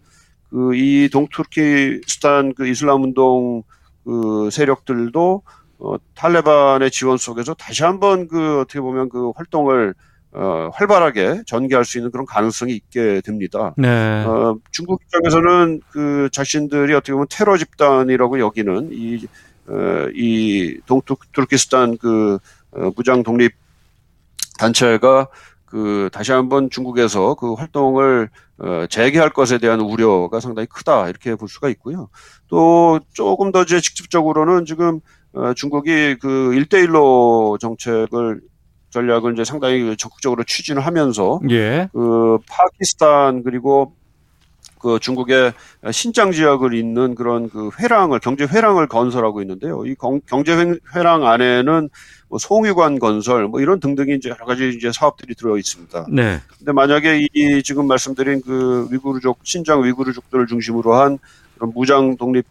[0.49, 3.63] 그 이 동투르키스탄 그 이슬람 운동
[4.05, 5.41] 그 세력들도
[5.85, 9.93] 어 탈레반의 지원 속에서 다시 한번 그 어떻게 보면 그 활동을
[10.31, 13.73] 어 활발하게 전개할 수 있는 그런 가능성이 있게 됩니다.
[13.77, 14.23] 네.
[14.25, 19.27] 어, 중국 입장에서는 그 자신들이 어떻게 보면 테러 집단이라고 여기는 이,
[19.67, 22.39] 어, 이 동투르키스탄 그
[22.71, 23.53] 어, 무장 독립
[24.57, 25.27] 단체가
[25.65, 31.47] 그 다시 한번 중국에서 그 활동을 어, 재개할 것에 대한 우려가 상당히 크다 이렇게 볼
[31.47, 32.09] 수가 있고요.
[32.47, 35.01] 또 조금 더 이제 직접적으로는 지금
[35.35, 38.41] 어, 중국이 그 1대1로 정책을
[38.89, 41.89] 전략을 이제 상당히 적극적으로 추진을 하면서 예.
[41.91, 43.93] 그 파키스탄 그리고
[44.79, 45.51] 그 중국의
[45.91, 49.85] 신장 지역을 잇는 그런 그 회랑을 경제 회랑을 건설하고 있는데요.
[49.85, 51.89] 이 경- 경제 회- 회랑 안에는
[52.29, 56.05] 뭐 송유관 건설 뭐 이런 등등이 이제 여러 가지 이제 사업들이 들어 있습니다.
[56.09, 56.39] 네.
[56.57, 61.17] 근데 만약에 이, 이 지금 말씀드린 그 위구르족 신장 위구르족들을 중심으로 한
[61.55, 62.45] 그런 무장 독립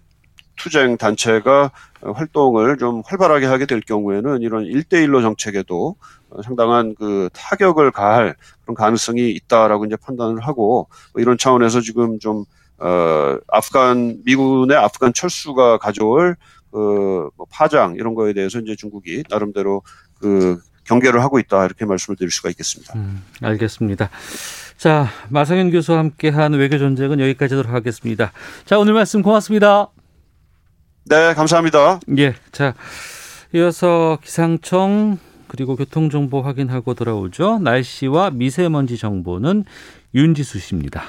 [0.57, 1.71] 투쟁 단체가 어,
[2.13, 5.97] 활동을 좀 활발하게 하게 될 경우에는 이런 일대일로 정책에도
[6.31, 12.19] 어, 상당한 그 타격을 가할 그런 가능성이 있다라고 이제 판단을 하고 뭐 이런 차원에서 지금
[12.19, 12.45] 좀
[12.79, 16.37] 어, 아프간 미군의 아프간 철수가 가져올
[16.71, 19.83] 그뭐 파장 이런 거에 대해서 이제 중국이 나름대로
[20.19, 22.95] 그 경계를 하고 있다 이렇게 말씀을 드릴 수가 있겠습니다.
[22.97, 24.11] 음, 알겠습니다.
[24.77, 28.33] 자, 마성현 교수와 함께한 외교 전쟁은 여기까지 하도록 하겠습니다.
[28.65, 29.89] 자, 오늘 말씀 고맙습니다.
[31.05, 32.01] 네, 감사합니다.
[32.19, 32.35] 예.
[32.51, 32.75] 자,
[33.55, 37.59] 이어서 기상청 그리고 교통 정보 확인하고 돌아오죠.
[37.59, 39.65] 날씨와 미세먼지 정보는
[40.15, 41.03] 윤지수 씨입니다.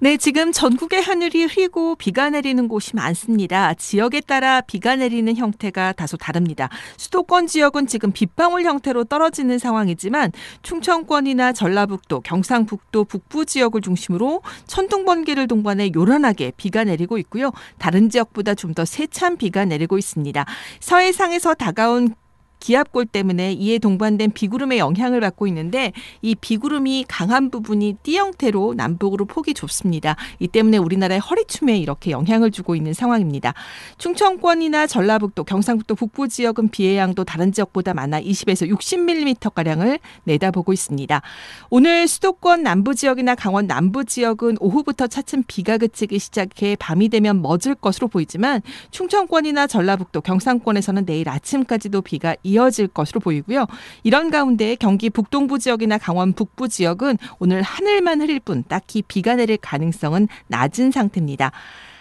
[0.00, 3.74] 네, 지금 전국의 하늘이 흐리고 비가 내리는 곳이 많습니다.
[3.74, 6.68] 지역에 따라 비가 내리는 형태가 다소 다릅니다.
[6.96, 10.30] 수도권 지역은 지금 빗방울 형태로 떨어지는 상황이지만
[10.62, 17.50] 충청권이나 전라북도, 경상북도 북부 지역을 중심으로 천둥 번개를 동반해 요란하게 비가 내리고 있고요.
[17.78, 20.44] 다른 지역보다 좀 더 세찬 비가 내리고 있습니다.
[20.78, 22.14] 서해상에서 다가온
[22.60, 25.92] 기압골 때문에 이에 동반된 비구름의 영향을 받고 있는데
[26.22, 30.16] 이 비구름이 강한 부분이 띠 형태로 남북으로 폭이 좁습니다.
[30.38, 33.54] 이 때문에 우리나라의 허리춤에 이렇게 영향을 주고 있는 상황입니다.
[33.98, 41.22] 충청권이나 전라북도, 경상북도 북부 지역은 비의 양도 다른 지역보다 많아 20에서 60mm 가량을 내다보고 있습니다.
[41.70, 47.74] 오늘 수도권 남부 지역이나 강원 남부 지역은 오후부터 차츰 비가 그치기 시작해 밤이 되면 멎을
[47.80, 53.66] 것으로 보이지만 충청권이나 전라북도, 경상권에서는 내일 아침까지도 비가 이어질 것으로 보이고요.
[54.02, 59.56] 이런 가운데 경기 북동부 지역이나 강원 북부 지역은 오늘 하늘만 흐릴 뿐 딱히 비가 내릴
[59.58, 61.52] 가능성은 낮은 상태입니다.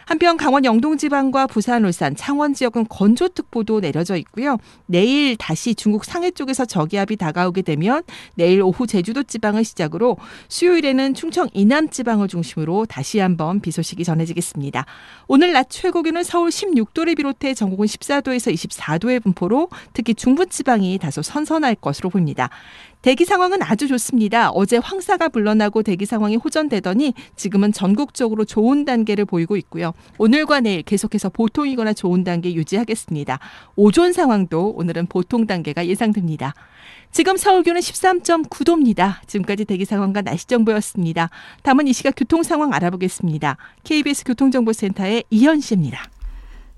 [0.07, 4.57] 한편 강원 영동 지방과 부산, 울산, 창원 지역은 건조특보도 내려져 있고요.
[4.85, 8.03] 내일 다시 중국 상해 쪽에서 저기압이 다가오게 되면
[8.35, 10.15] 내일 오후 제주도 지방을 시작으로
[10.47, 14.85] 수요일에는 충청 이남 지방을 중심으로 다시 한번 비 소식이 전해지겠습니다.
[15.27, 21.21] 오늘 낮 최고 기온은 서울 16도를 비롯해 전국은 14도에서 24도의 분포로 특히 중부 지방이 다소
[21.21, 22.49] 선선할 것으로 보입니다.
[23.01, 24.49] 대기 상황은 아주 좋습니다.
[24.51, 29.93] 어제 황사가 물러나고 대기 상황이 호전되더니 지금은 전국적으로 좋은 단계를 보이고 있고요.
[30.17, 33.39] 오늘과 내일 계속해서 보통이거나 좋은 단계 유지하겠습니다.
[33.75, 36.53] 오존 상황도 오늘은 보통 단계가 예상됩니다.
[37.11, 39.25] 지금 서울 기온은 13.9도입니다.
[39.27, 41.29] 지금까지 대기 상황과 날씨 정보였습니다.
[41.63, 43.57] 다음은 이 시각 교통 상황 알아보겠습니다.
[43.83, 46.03] KBS 교통정보센터의 이현 씨입니다.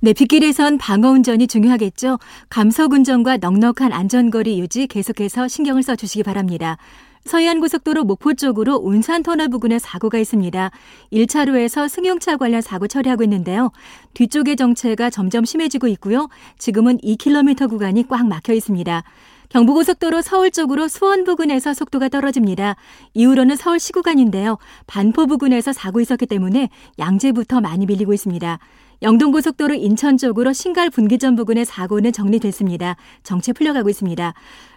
[0.02, 2.20] 네, 빗길에선 방어 운전이 중요하겠죠.
[2.48, 6.78] 감속 운전과 넉넉한 안전거리 유지 계속해서 신경을 써 주시기 바랍니다.
[7.26, 10.72] 서해안고속도로 목포 쪽으로 운산 터널 부근에 사고가 있습니다.
[11.12, 13.72] 1차로에서 승용차 관련 사고 처리하고 있는데요.
[14.14, 16.30] 뒤쪽의 정체가 점점 심해지고 있고요.
[16.58, 19.04] 지금은 2km 구간이 꽉 막혀 있습니다.
[19.50, 22.76] 경부고속도로 서울 쪽으로 수원 부근에서 속도가 떨어집니다.
[23.16, 24.60] 이후로는 서울 시구간인데요.
[24.88, 28.60] 반포 부근에서 사고 있었기 때문에 양재부터 많이 밀리고 있습니다.
[29.02, 32.96] 영동고속도로 인천 쪽으로 신갈 분기점 부근의 사고는 정리됐습니다.
[33.24, 34.34] 정체 풀려가고 있습니다.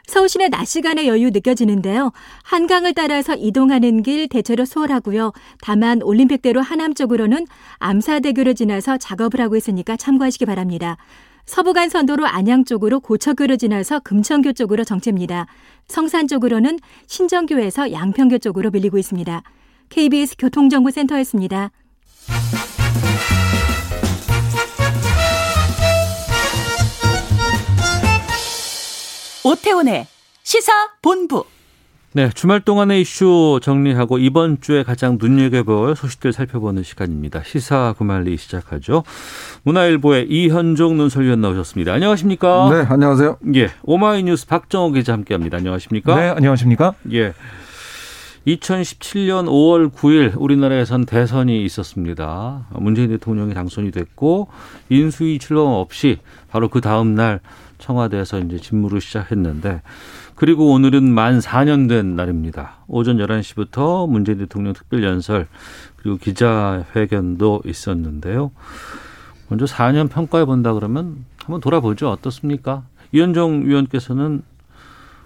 [0.06, 2.12] 서울 시내 낮 시간의 여유 느껴지는데요.
[2.44, 5.32] 한강을 따라서 이동하는 길 대체로 수월하고요.
[5.60, 7.46] 다만 올림픽대로 하남 쪽으로는
[7.78, 10.96] 암사대교를 지나서 작업을 하고 있으니까 참고하시기 바랍니다.
[11.46, 15.46] 서부간선도로 안양 쪽으로 고척교를 지나서 금천교 쪽으로 정체입니다.
[15.88, 19.42] 성산 쪽으로는 신정교에서 양평교 쪽으로 밀리고 있습니다.
[19.88, 21.70] KBS 교통정보센터였습니다.
[29.44, 30.06] 오태훈의
[30.44, 31.44] 시사 본부.
[32.14, 37.42] 네, 주말 동안의 이슈 정리하고 이번 주에 가장 눈여겨볼 소식들 살펴보는 시간입니다.
[37.42, 39.02] 시사 구말리 시작하죠.
[39.62, 41.92] 문화일보의 이현종 논설위원 나오셨습니다.
[41.92, 42.70] 안녕하십니까?
[42.70, 43.38] 네, 안녕하세요.
[43.54, 45.56] 예, 오마이뉴스 박정호 기자 함께합니다.
[45.56, 46.14] 안녕하십니까?
[46.20, 46.94] 네, 안녕하십니까?
[47.12, 47.32] 예.
[48.46, 52.66] 2017년 5월 9일 우리나라에선 대선이 있었습니다.
[52.72, 54.48] 문재인 대통령이 당선이 됐고
[54.88, 56.18] 인수위 출범 없이
[56.50, 57.40] 바로 그 다음 날
[57.82, 59.82] 청와대에서 이제 직무를 시작했는데
[60.34, 62.76] 그리고 오늘은 만 4년 된 날입니다.
[62.86, 65.46] 오전 11시부터 문재인 대통령 특별 연설
[65.96, 68.52] 그리고 기자회견도 있었는데요.
[69.48, 72.10] 먼저 4년 평가해 본다 그러면 한번 돌아보죠.
[72.10, 72.84] 어떻습니까?
[73.12, 74.42] 이현정 위원께서는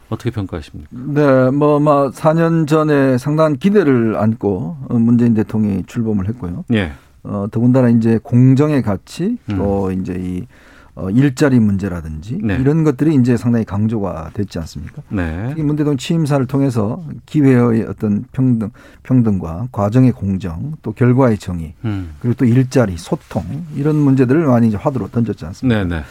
[0.09, 0.89] 어떻게 평가하십니까?
[0.93, 6.65] 네, 뭐, 뭐, 4년 전에 상당한 기대를 안고 문재인 대통령이 출범을 했고요.
[6.73, 6.93] 예.
[7.25, 10.01] 어, 더군다나 이제 공정의 가치, 또 음.
[10.01, 10.47] 이제 이
[10.97, 12.57] 어, 일자리 문제라든지 네.
[12.57, 15.03] 이런 것들이 이제 상당히 강조가 됐지 않습니까?
[15.11, 15.45] 네.
[15.51, 18.71] 특히 문 대통령 취임사를 통해서 기회의 어떤 평등,
[19.03, 22.15] 평등과 과정의 공정, 또 결과의 정의, 음.
[22.19, 23.45] 그리고 또 일자리, 소통
[23.77, 25.85] 이런 문제들을 많이 이제 화두로 던졌지 않습니까?
[25.85, 26.03] 네, 네.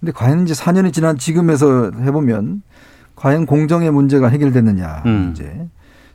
[0.00, 2.62] 근데 과연 이제 4년이 지난 지금에서 해보면
[3.14, 5.10] 과연 공정의 문제가 해결됐느냐 음.
[5.10, 5.68] 문제.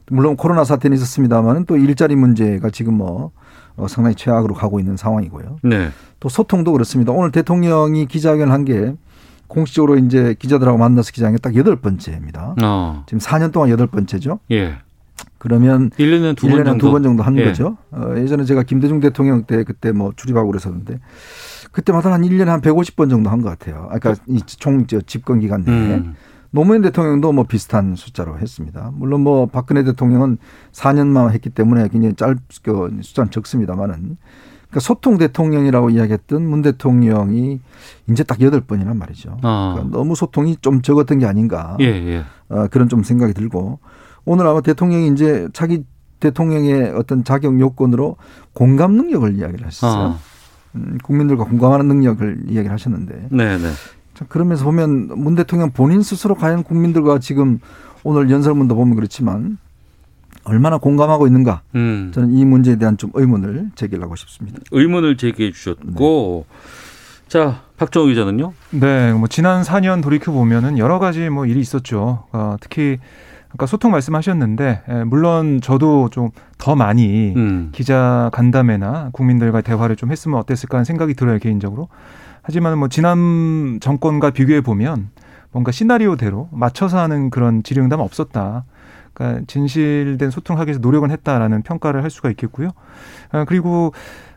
[0.10, 3.32] 물론 코로나 사태는 있었습니다만은 또 일자리 문제가 지금 뭐
[3.78, 5.58] 어, 상당히 최악으로 가고 있는 상황이고요.
[5.64, 5.90] 네.
[6.20, 7.12] 또 소통도 그렇습니다.
[7.12, 8.96] 오늘 대통령이 기자회견 한게
[9.48, 12.56] 공식적으로 이제 기자들하고 만나서 기자회견 딱 여덟 번째입니다.
[12.64, 13.04] 어.
[13.08, 14.40] 지금 4년 동안 여덟 번째죠.
[14.52, 14.76] 예.
[15.38, 16.86] 그러면 1년에 두 번 정도.
[16.88, 17.44] 두번 정도 한 예.
[17.46, 17.78] 거죠.
[17.92, 21.00] 어, 예전에 제가 김대중 대통령 때 그때 뭐 출입하고 그랬었는데
[21.72, 23.90] 그때마다 한 1년에 한 150번 정도 한 것 같아요.
[23.92, 25.74] 그러니까 이총 집권 기간 내에.
[25.96, 26.16] 음.
[26.52, 28.92] 노무현 대통령도 뭐 비슷한 숫자로 했습니다.
[28.94, 30.38] 물론 뭐 박근혜 대통령은
[30.74, 34.18] 4년만 했기 때문에 굉장히 짧, 그 숫자는 적습니다만은
[34.72, 37.60] 그러니까 소통 대통령이라고 이야기했던 문 대통령이
[38.10, 39.38] 이제 딱 여덟 번이란 말이죠.
[39.42, 39.74] 아.
[39.76, 41.78] 그러니까 너무 소통이 좀 적었던 게 아닌가.
[41.80, 42.24] 예, 예.
[42.50, 43.80] 어, 그런 좀 생각이 들고
[44.24, 45.84] 오늘 아마 대통령이 이제 자기
[46.20, 48.18] 대통령의 어떤 자격 요건으로
[48.54, 50.02] 공감 능력을 이야기를 하셨어요.
[50.02, 50.20] 아.
[50.76, 53.28] 음, 국민들과 공감하는 능력을 이야기를 하셨는데.
[53.32, 53.70] 네, 네.
[54.28, 57.60] 그러면서 보면 문 대통령 본인 스스로 과연 국민들과 지금
[58.04, 59.58] 오늘 연설문도 보면 그렇지만
[60.44, 62.12] 얼마나 공감하고 있는가 음.
[62.14, 64.60] 저는 이 문제에 대한 좀 의문을 제기하고 싶습니다.
[64.72, 67.28] 의문을 제기해 주셨고 네.
[67.28, 68.54] 자 박정우 기자는요?
[68.72, 72.26] 네, 뭐 지난 4년 돌이켜 보면은 여러 가지 뭐 일이 있었죠.
[72.32, 72.98] 어, 특히
[73.54, 77.70] 아까 소통 말씀하셨는데 예, 물론 저도 좀 더 많이 음.
[77.74, 81.90] 기자 간담회나 국민들과 대화를 좀 했으면 어땠을까 하는 생각이 들어요 개인적으로.
[82.42, 85.10] 하지만 뭐 지난 정권과 비교해 보면
[85.52, 88.66] 뭔가 시나리오대로 맞춰서 하는 그런 질의응답 없었다.
[89.14, 92.70] 그러니까 진실된 소통하기 위해서 노력은 했다라는 평가를 할 수가 있겠고요.
[93.32, 93.94] 아, 그리고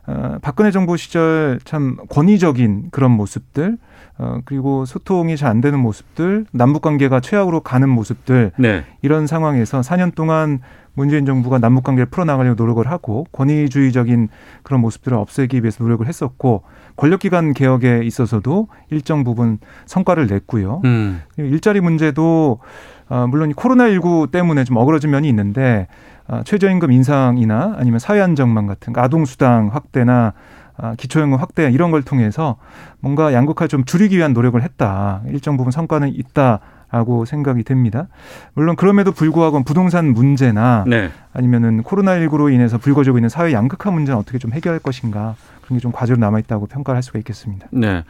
[0.06, 3.78] 어, 박근혜 정부 시절 참 권위적인 그런 모습들,
[4.18, 8.84] 어, 그리고 소통이 잘 안 되는 모습들, 남북 관계가 최악으로 가는 모습들, 네.
[9.00, 10.60] 이런 상황에서 4년 동안
[10.92, 14.28] 문재인 정부가 남북 관계를 풀어나가려고 노력을 하고 권위주의적인
[14.62, 16.62] 그런 모습들을 없애기 위해서 노력을 했었고
[16.96, 20.82] 권력기관 개혁에 있어서도 일정 부분 성과를 냈고요.
[20.84, 21.22] 음.
[21.36, 22.60] 일자리 문제도
[23.08, 25.88] 어, 물론 코로나19 때문에 좀 어그러진 면이 있는데
[26.26, 30.32] 어, 최저임금 인상이나 아니면 사회안정망 같은 아동수당 확대나
[30.76, 32.56] 아, 기초연금 확대 이런 걸 통해서
[32.98, 35.22] 뭔가 양극화 좀 줄이기 위한 노력을 했다.
[35.28, 36.60] 일정 부분 성과는 있다.
[36.90, 38.06] 라고 생각이 됩니다.
[38.52, 41.10] 물론 그럼에도 불구하고 부동산 문제나 네.
[41.32, 45.34] 아니면은 코로나19로 인해서 불거지고 있는 사회 양극화 문제는 어떻게 좀 해결할 것인가
[45.64, 47.66] 그런 게 좀 과제로 남아 있다고 평가를 할 수가 있겠습니다.
[47.70, 48.04] 네.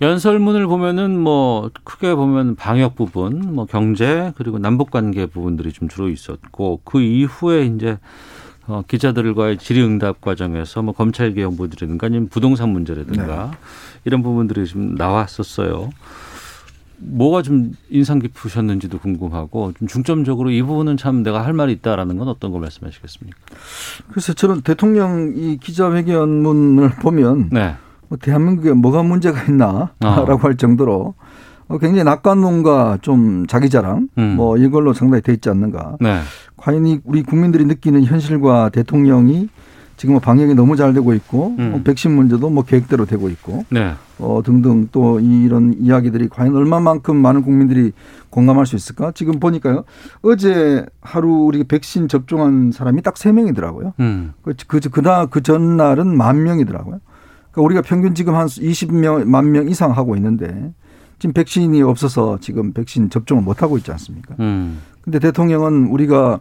[0.00, 6.08] 연설문을 보면은 뭐 크게 보면 방역 부분, 뭐 경제 그리고 남북 관계 부분들이 좀 주로
[6.08, 7.98] 있었고 그 이후에 이제
[8.66, 13.56] 어, 기자들과의 질의응답 과정에서 뭐 검찰 개혁 문제라든가 아니면 부동산 문제라든가 네.
[14.06, 15.90] 이런 부분들이 좀 나왔었어요.
[16.98, 22.28] 뭐가 좀 인상 깊으셨는지도 궁금하고 좀 중점적으로 이 부분은 참 내가 할 말이 있다라는 건
[22.28, 23.38] 어떤 걸 말씀하시겠습니까?
[24.10, 27.74] 그래서 저는 대통령 이 기자회견문을 보면 네.
[28.08, 30.36] 뭐 대한민국에 뭐가 문제가 있나라고 어.
[30.36, 31.14] 할 정도로
[31.66, 34.36] 어, 굉장히 낙관론과 좀 자기 자랑 음.
[34.36, 35.96] 뭐 이걸로 상당히 돼 있지 않는가.
[36.00, 36.20] 네.
[36.56, 39.48] 과연 이 우리 국민들이 느끼는 현실과 대통령이
[39.96, 41.70] 지금 방역이 너무 잘 되고 있고 음.
[41.70, 43.94] 뭐 백신 문제도 뭐 계획대로 되고 있고 네.
[44.18, 47.92] 어 등등 또 이런 이야기들이 과연 얼마만큼 많은 국민들이
[48.30, 49.12] 공감할 수 있을까?
[49.12, 49.84] 지금 보니까요.
[50.22, 53.94] 어제 하루 우리 백신 접종한 사람이 딱 세 명이더라고요.
[54.00, 54.32] 음.
[54.42, 57.00] 그, 그, 그다 그 전날은 만 명이더라고요.
[57.52, 60.72] 그러니까 우리가 평균 지금 한 20명 만 명 이상 하고 있는데
[61.20, 64.34] 지금 백신이 없어서 지금 백신 접종을 못 하고 있지 않습니까?
[64.40, 64.80] 음.
[65.02, 66.40] 근데 대통령은 우리가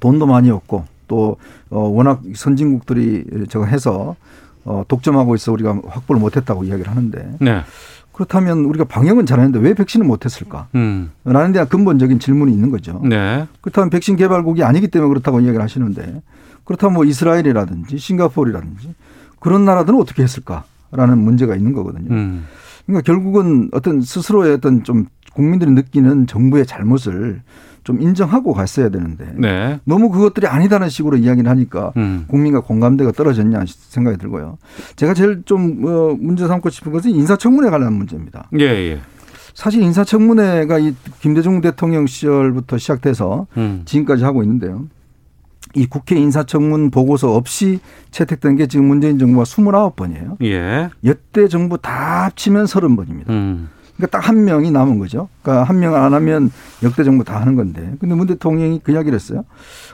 [0.00, 1.36] 돈도 많이 없고 또
[1.68, 4.16] 어, 워낙 선진국들이 저거 해서
[4.64, 7.62] 어, 독점하고 있어 우리가 확보를 못했다고 이야기를 하는데 네.
[8.12, 10.68] 그렇다면 우리가 방역은 잘하는데 왜 백신을 못했을까?
[10.74, 11.10] 음.
[11.24, 13.02] 라는 데 근본적인 질문이 있는 거죠.
[13.04, 13.46] 네.
[13.60, 16.22] 그렇다면 백신 개발국이 아니기 때문에 그렇다고 이야기를 하시는데
[16.64, 18.94] 그렇다면 뭐 이스라엘이라든지 싱가포르라든지
[19.38, 22.10] 그런 나라들은 어떻게 했을까라는 문제가 있는 거거든요.
[22.10, 22.46] 음.
[22.86, 27.42] 그러니까 결국은 어떤 스스로의 어떤 좀 국민들이 느끼는 정부의 잘못을
[27.84, 29.80] 좀 인정하고 갔어야 되는데 네.
[29.84, 32.24] 너무 그것들이 아니다는 식으로 이야기를 하니까 음.
[32.28, 34.58] 국민과 공감대가 떨어졌냐 생각이 들고요.
[34.96, 38.48] 제가 제일 좀 어, 문제 삼고 싶은 것은 인사청문회 관련 문제입니다.
[38.58, 39.00] 예, 예.
[39.54, 43.82] 사실 인사청문회가 이 김대중 대통령 시절부터 시작돼서 음.
[43.84, 44.86] 지금까지 하고 있는데요.
[45.74, 47.80] 이 국회 인사청문 보고서 없이
[48.10, 50.42] 채택된 게 지금 문재인 정부가 29번이에요.
[50.44, 50.90] 예.
[51.04, 53.30] 여태 정부 다 합치면 30번입니다.
[53.30, 53.70] 음.
[54.02, 55.28] 그러니까 딱 한 명이 남은 거죠.
[55.42, 56.50] 그러니까 한 명 안 하면
[56.82, 57.94] 역대 정부 다 하는 건데.
[58.00, 59.44] 근데 문 대통령이 그 이야기를 했어요.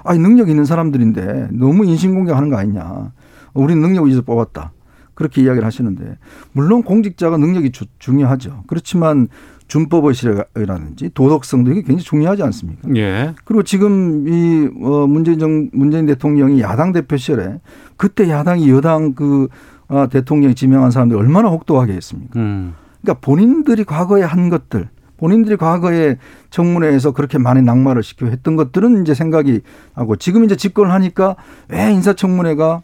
[0.04, 3.12] 아, 능력 있는 사람들인데 너무 인신공격하는 거 아니냐.
[3.54, 4.72] 우리는 능력 위해서 뽑았다.
[5.14, 6.16] 그렇게 이야기를 하시는데
[6.52, 8.62] 물론 공직자가 능력이 주, 중요하죠.
[8.68, 9.28] 그렇지만
[9.66, 12.88] 준법의식이라든지 도덕성도 이게 굉장히 중요하지 않습니까?
[12.96, 13.34] 예.
[13.44, 17.61] 그리고 지금 이 어, 문재인 정 문재인 대통령이 야당 대표 시절에
[17.96, 19.48] 그때 야당이 여당 그
[19.88, 22.38] 아, 대통령이 지명한 사람들이 얼마나 혹독하게 했습니까?
[22.38, 22.74] 음.
[23.03, 24.88] 그러니까 본인들이 과거에 한 것들,
[25.18, 26.16] 본인들이 과거에
[26.51, 29.61] 청문회에서 그렇게 많이 낙마를 시키고 했던 것들은 이제 생각이
[29.94, 31.36] 하고 지금 이제 집권을 하니까
[31.68, 32.82] 왜 인사청문회가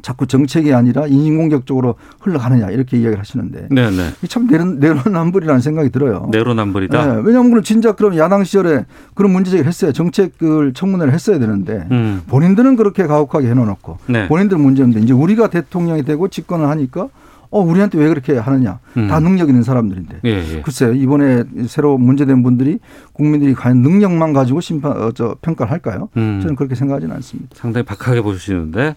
[0.00, 3.90] 자꾸 정책이 아니라 인신공격적으로 흘러가느냐 이렇게 이야기를 하시는데 네네.
[3.90, 4.26] 네.
[4.26, 6.28] 참 내로 남불이라는 생각이 들어요.
[6.30, 7.06] 내로남불이다.
[7.06, 7.22] 네.
[7.24, 9.92] 왜냐하면 진짜 그럼 야당 시절에 그런 문제 제기를 했어요.
[9.92, 12.22] 정책을 청문회를 했어야 되는데 음.
[12.26, 14.28] 본인들은 그렇게 가혹하게 해놓고 네.
[14.28, 17.08] 본인들 문제인데 이제 우리가 대통령이 되고 집권을 하니까
[17.52, 19.08] 어 우리한테 왜 그렇게 하느냐 음.
[19.08, 20.60] 다 능력 있는 사람들인데 예, 예.
[20.62, 22.78] 글쎄요 이번에 새로 문제된 분들이
[23.12, 26.08] 국민들이 과연 능력만 가지고 심판 어, 저 평가를 할까요?
[26.16, 26.40] 음.
[26.40, 27.50] 저는 그렇게 생각하지는 않습니다.
[27.54, 28.96] 상당히 박하게 보시는데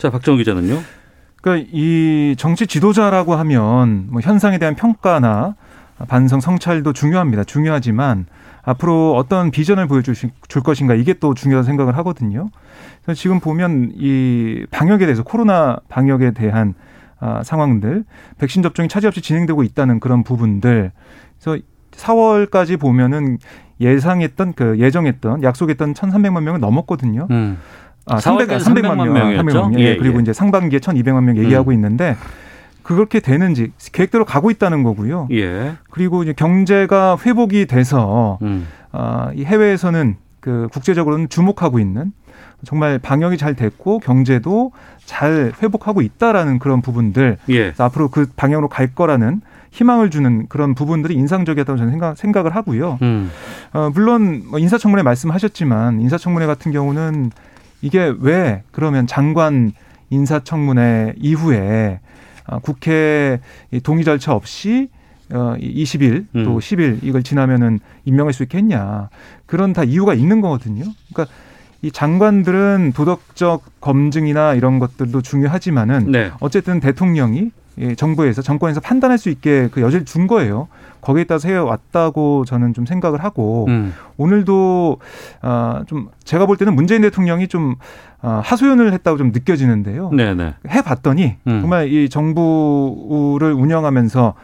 [0.00, 0.80] 자, 박정우 기자는요?
[1.42, 5.56] 그러니까 이 정치 지도자라고 하면 뭐 현상에 대한 평가나
[6.08, 7.44] 반성 성찰도 중요합니다.
[7.44, 8.26] 중요하지만
[8.62, 12.48] 앞으로 어떤 비전을 보여줄 줄 것인가 이게 또 중요한 생각을 하거든요.
[13.04, 16.74] 그래서 지금 보면 이 방역에 대해서 코로나 방역에 대한
[17.20, 18.04] 아, 상황들
[18.38, 20.90] 백신 접종이 차질 없이 진행되고 있다는 그런 부분들
[21.38, 21.62] 그래서
[21.92, 23.38] 4월까지 보면은
[23.80, 27.26] 예상했던 그 예정했던 약속했던 1,300만 명을 넘었거든요.
[27.30, 27.58] 음.
[28.06, 29.42] 아, 300, 300만, 만 명이었죠.
[29.42, 29.80] 300만 명.
[29.80, 30.22] 예, 그리고 예.
[30.22, 31.74] 이제 상반기에 1,200만 명 얘기하고 음.
[31.74, 32.16] 있는데
[32.82, 35.28] 그렇게 되는지 계획대로 가고 있다는 거고요.
[35.32, 35.74] 예.
[35.90, 38.66] 그리고 이제 경제가 회복이 돼서 음.
[38.92, 42.12] 아, 이 해외에서는 그 국제적으로는 주목하고 있는
[42.64, 44.72] 정말 방역이 잘 됐고 경제도
[45.04, 47.72] 잘 회복하고 있다라는 그런 부분들 예.
[47.78, 49.40] 앞으로 그 방향으로 갈 거라는
[49.70, 52.98] 희망을 주는 그런 부분들이 인상적이었다고 저는 생각, 생각을 하고요.
[53.02, 53.30] 음.
[53.72, 57.30] 어, 물론 뭐 인사청문회 말씀하셨지만 인사청문회 같은 경우는
[57.82, 59.72] 이게 왜 그러면 장관
[60.10, 62.00] 인사청문회 이후에
[62.46, 63.40] 어, 국회
[63.82, 64.88] 동의 절차 없이
[65.32, 66.58] 어 20일 또 음.
[66.58, 69.08] 10일 이걸 지나면은 임명할 수 있겠냐.
[69.46, 70.84] 그런 다 이유가 있는 거거든요.
[71.12, 71.32] 그러니까
[71.82, 76.30] 이 장관들은 도덕적 검증이나 이런 것들도 중요하지만은 네.
[76.40, 80.68] 어쨌든 대통령이 예, 정부에서 정권에서 판단할 수 있게 그 여지를 준 거예요.
[81.00, 83.94] 거기에 따라서 해왔다고 저는 좀 생각을 하고 음.
[84.18, 84.98] 오늘도
[85.40, 87.76] 아좀 제가 볼 때는 문재인 대통령이 좀
[88.20, 90.10] 아, 하소연을 했다고 좀 느껴지는데요.
[90.10, 90.54] 네네.
[90.68, 91.60] 해봤더니 음.
[91.62, 94.34] 정말 이 정부를 운영하면서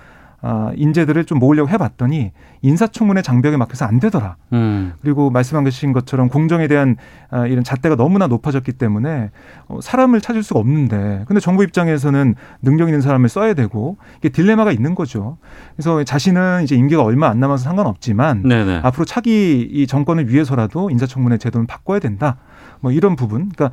[0.42, 2.32] 아, 인재들을 좀 모으려고 해봤더니
[2.62, 4.36] 인사청문회 장벽에 막혀서 안 되더라.
[4.52, 4.92] 음.
[5.00, 6.96] 그리고 말씀한 것처럼 공정에 대한
[7.30, 9.30] 아, 이런 잣대가 너무나 높아졌기 때문에
[9.68, 14.72] 어, 사람을 찾을 수가 없는데 근데 정부 입장에서는 능력 있는 사람을 써야 되고 이게 딜레마가
[14.72, 15.38] 있는 거죠.
[15.74, 18.80] 그래서 자신은 이제 임기가 얼마 안 남아서 상관없지만 네네.
[18.82, 22.38] 앞으로 차기 이 정권을 위해서라도 인사청문회 제도는 바꿔야 된다.
[22.80, 23.70] 뭐 이런 부분, 그러니까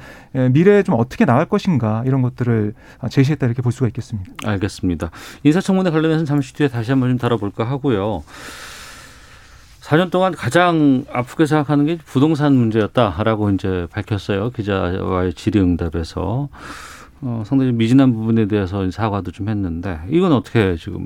[0.51, 2.73] 미래에 좀 어떻게 나갈 것인가 이런 것들을
[3.09, 4.31] 제시했다 이렇게 볼 수가 있겠습니다.
[4.45, 5.11] 알겠습니다.
[5.43, 8.23] 인사청문회 관련해서는 잠시 뒤에 다시 한번 좀 다뤄볼까 하고요.
[9.81, 14.51] 4년 동안 가장 아프게 생각하는 게 부동산 문제였다라고 이제 밝혔어요.
[14.51, 16.47] 기자와의 질의응답에서.
[17.25, 21.05] 어, 상당히 미진한 부분에 대해서 사과도 좀 했는데 이건 어떻게 지금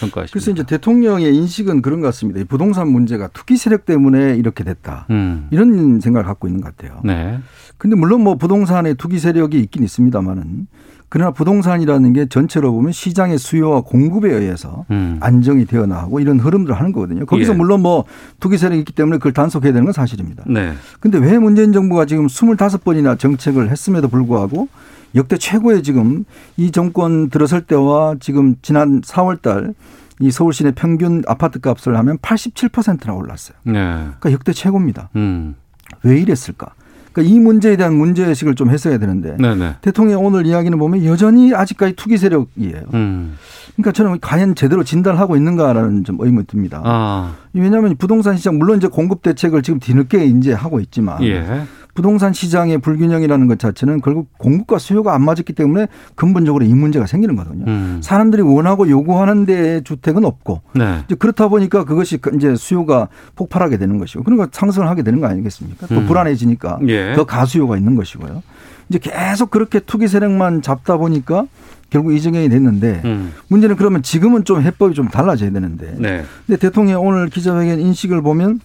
[0.00, 0.32] 평가하십니까?
[0.32, 2.38] 그래서 이제 대통령의 인식은 그런 것 같습니다.
[2.40, 5.06] 이 부동산 문제가 투기 세력 때문에 이렇게 됐다.
[5.08, 5.48] 음.
[5.50, 7.00] 이런 생각을 갖고 있는 것 같아요.
[7.02, 7.38] 네.
[7.78, 10.66] 근데 물론 뭐 부동산에 투기 세력이 있긴 있습니다만은
[11.14, 15.18] 그러나 부동산이라는 게 전체로 보면 시장의 수요와 공급에 의해서 음.
[15.20, 17.24] 안정이 되어 나가고 이런 흐름들을 하는 거거든요.
[17.24, 17.56] 거기서 예.
[17.56, 18.04] 물론 뭐
[18.40, 20.42] 투기 세력이 있기 때문에 그걸 단속해야 되는 건 사실입니다.
[20.48, 20.72] 네.
[20.98, 24.66] 근데 왜 문재인 정부가 지금 25번이나 정책을 했음에도 불구하고
[25.14, 26.24] 역대 최고의 지금
[26.56, 29.72] 이 정권 들어설 때와 지금 지난 4월 달
[30.20, 33.56] 이 서울 시내 평균 아파트 값을 하면 87%나 올랐어요.
[33.64, 33.72] 네.
[33.72, 35.10] 그러니까 역대 최고입니다.
[35.16, 35.56] 음.
[36.02, 36.68] 왜 이랬을까?
[37.14, 39.76] 그러니까 이 문제에 대한 문제의식을 좀 했어야 되는데 네네.
[39.80, 42.82] 대통령 오늘 이야기는 보면 여전히 아직까지 투기 세력이에요.
[42.92, 43.36] 음.
[43.76, 46.82] 그러니까 저는 과연 제대로 진단하고 있는가라는 좀 의문이 듭니다.
[46.84, 47.34] 아.
[47.52, 51.62] 왜냐하면 부동산 시장 물론 이제 공급 대책을 지금 뒤늦게 이제 하고 있지만 예.
[51.94, 55.86] 부동산 시장의 불균형이라는 것 자체는 결국 공급과 수요가 안 맞았기 때문에
[56.16, 57.64] 근본적으로 이 문제가 생기는 거거든요.
[57.66, 58.00] 음.
[58.02, 61.02] 사람들이 원하고 요구하는 데 주택은 없고 네.
[61.06, 65.28] 이제 그렇다 보니까 그것이 그 이제 수요가 폭발하게 되는 것이고 그러니까 상승을 하게 되는 거
[65.28, 65.86] 아니겠습니까?
[65.86, 66.06] 또 음.
[66.06, 67.14] 불안해지니까 예.
[67.14, 68.42] 더 가수요가 있는 것이고요.
[68.88, 71.46] 이제 계속 그렇게 투기 세력만 잡다 보니까
[71.90, 73.32] 결국 이정현이 됐는데 음.
[73.48, 76.24] 문제는 그러면 지금은 좀 해법이 좀 달라져야 되는데 네.
[76.44, 78.60] 근데 대통령 오늘 기자회견 인식을 보면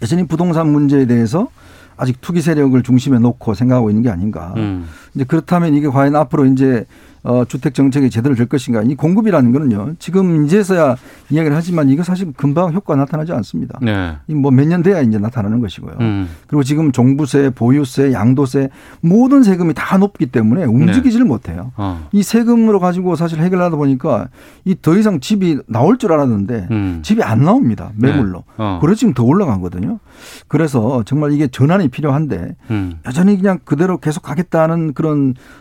[0.00, 1.48] 여전히 부동산 문제에 대해서
[1.96, 4.54] 아직 투기 세력을 중심에 놓고 생각하고 있는 게 아닌가.
[4.56, 4.86] 음.
[5.16, 6.84] 이제 그렇다면 이게 과연 앞으로 이제
[7.22, 8.82] 어, 주택 정책이 제대로 될 것인가.
[8.82, 9.94] 이 공급이라는 거는요.
[9.98, 10.94] 지금 이제서야
[11.28, 13.80] 이야기를 하지만 이거 사실 금방 효과 나타나지 않습니다.
[13.82, 14.14] 네.
[14.32, 15.96] 뭐몇 년 돼야 이제 나타나는 것이고요.
[15.98, 16.28] 음.
[16.46, 18.68] 그리고 지금 종부세, 보유세, 양도세
[19.00, 21.28] 모든 세금이 다 높기 때문에 움직이지를 네.
[21.28, 21.72] 못해요.
[21.76, 22.06] 어.
[22.12, 24.28] 이 세금으로 가지고 사실 해결하다 보니까
[24.64, 27.00] 이 더 이상 집이 나올 줄 알았는데 음.
[27.02, 27.90] 집이 안 나옵니다.
[27.96, 28.38] 매물로.
[28.38, 28.44] 네.
[28.58, 28.78] 어.
[28.80, 29.98] 그래서 지금 더 올라가거든요.
[30.46, 33.00] 그래서 정말 이게 전환이 필요한데 음.
[33.04, 35.05] 여전히 그냥 그대로 계속 가겠다는 그런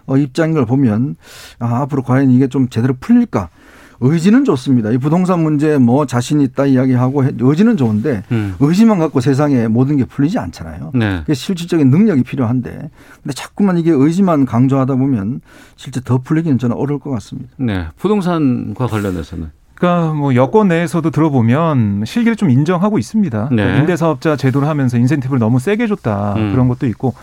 [0.06, 1.16] 어, 입장인 걸 보면
[1.60, 3.50] 아, 앞으로 과연 이게 좀 제대로 풀릴까?
[4.02, 4.92] 의지는 좋습니다.
[4.92, 8.56] 이 부동산 문제 뭐 자신 있다 이야기하고 의지는 좋은데 음.
[8.60, 10.92] 의지만 갖고 세상에 모든 게 풀리지 않잖아요.
[10.94, 11.24] 네.
[11.32, 15.42] 실질적인 능력이 필요한데 근데 자꾸만 이게 의지만 강조하다 보면
[15.76, 17.50] 실제 더 풀리기는 저는 어려울 것 같습니다.
[17.58, 17.88] 네.
[17.98, 23.50] 부동산과 관련해서는 그러니까 뭐 여권 내에서도 들어보면 실기를 좀 인정하고 있습니다.
[23.52, 23.56] 네.
[23.56, 26.52] 그러니까 임대사업자 제도를 하면서 인센티브를 너무 세게 줬다 음.
[26.52, 27.14] 그런 것도 있고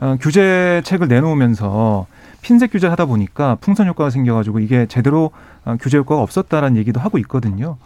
[0.00, 2.06] 어, 규제책을 내놓으면서
[2.42, 5.30] 핀셋 규제를 하다 보니까 풍선 효과가 생겨가지고 이게 제대로
[5.64, 7.76] 어, 규제 효과가 없었다라는 얘기도 하고 있거든요.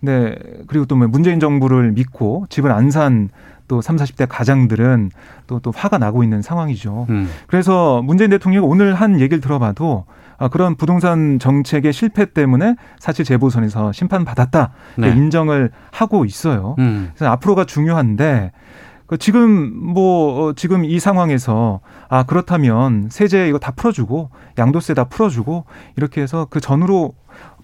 [0.00, 3.30] 근데 그리고 또 뭐 문재인 정부를 믿고 집을 안 산
[3.68, 5.10] 또 3, 40대 가장들은
[5.46, 7.06] 또, 또 화가 나고 있는 상황이죠.
[7.08, 7.30] 음.
[7.46, 10.04] 그래서 문재인 대통령이 오늘 한 얘기를 들어봐도
[10.36, 14.72] 아, 그런 부동산 정책의 실패 때문에 사실 재보선에서 심판받았다.
[14.98, 15.08] 네.
[15.08, 16.74] 인정을 하고 있어요.
[16.80, 17.12] 음.
[17.14, 18.81] 그래서 앞으로가 중요한데 그
[19.16, 25.64] 지금 뭐 어, 지금 이 상황에서 아 그렇다면 세제 이거 다 풀어주고 양도세 다 풀어주고
[25.96, 27.14] 이렇게 해서 그 전으로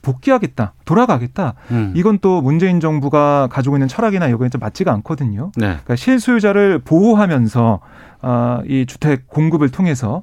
[0.03, 1.55] 복귀하겠다, 돌아가겠다.
[1.71, 1.93] 음.
[1.97, 5.51] 이건 또 문재인 정부가 가지고 있는 철학이나 이거에 좀 맞지가 않거든요.
[5.57, 5.67] 네.
[5.67, 7.81] 그러니까 실소유자를 보호하면서
[8.21, 10.23] 아, 이 주택 공급을 통해서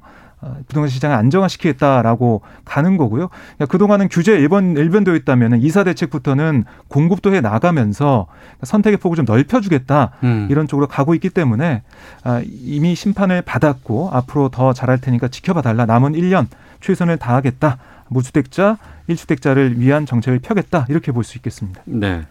[0.68, 3.28] 부동산 시장을 안정화시키겠다라고 가는 거고요.
[3.28, 8.26] 그러니까 그동안은 규제 일본 일변되어 있다면 이사 대책부터는 공급도 해 나가면서
[8.62, 10.46] 선택의 폭을 좀 넓혀주겠다 음.
[10.50, 11.82] 이런 쪽으로 가고 있기 때문에
[12.22, 15.86] 아, 이미 심판을 받았고 앞으로 더 잘할 테니까 지켜봐 달라.
[15.86, 16.46] 남은 1년
[16.80, 17.78] 최선을 다하겠다.
[18.08, 18.78] 무주택자,
[19.08, 21.80] 일주택자를 위한 정책을 펴겠다 이렇게 볼 수 있겠습니다.
[21.86, 22.22] 네.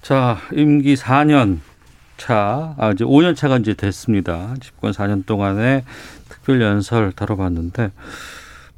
[0.00, 1.58] 자 임기 4년
[2.22, 4.54] 차, 아, 이제 5년 차가 이제 됐습니다.
[4.60, 5.82] 집권 4년 동안에
[6.28, 7.90] 특별 연설 다뤄봤는데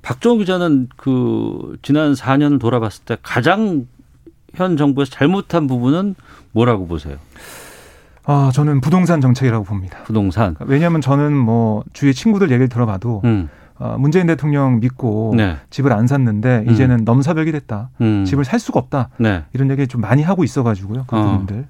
[0.01, 3.87] 박정우 기자는 그 지난 4년 돌아봤을 때 가장
[4.55, 6.15] 현 정부에서 잘못한 부분은
[6.53, 7.19] 뭐라고 보세요?
[8.25, 9.99] 아, 저는 부동산 정책이라고 봅니다.
[10.05, 10.57] 부동산.
[10.61, 13.51] 왜냐하면 저는 뭐 주위 친구들 얘기를 들어봐도 음.
[13.77, 15.59] 어, 문재인 대통령 믿고 네.
[15.69, 17.05] 집을 안 샀는데 이제는 음.
[17.05, 17.91] 넘사벽이 됐다.
[18.01, 18.25] 음.
[18.25, 19.11] 집을 살 수가 없다.
[19.19, 19.45] 네.
[19.53, 21.05] 이런 얘기 좀 많이 하고 있어가지고요.
[21.07, 21.67] 그분들.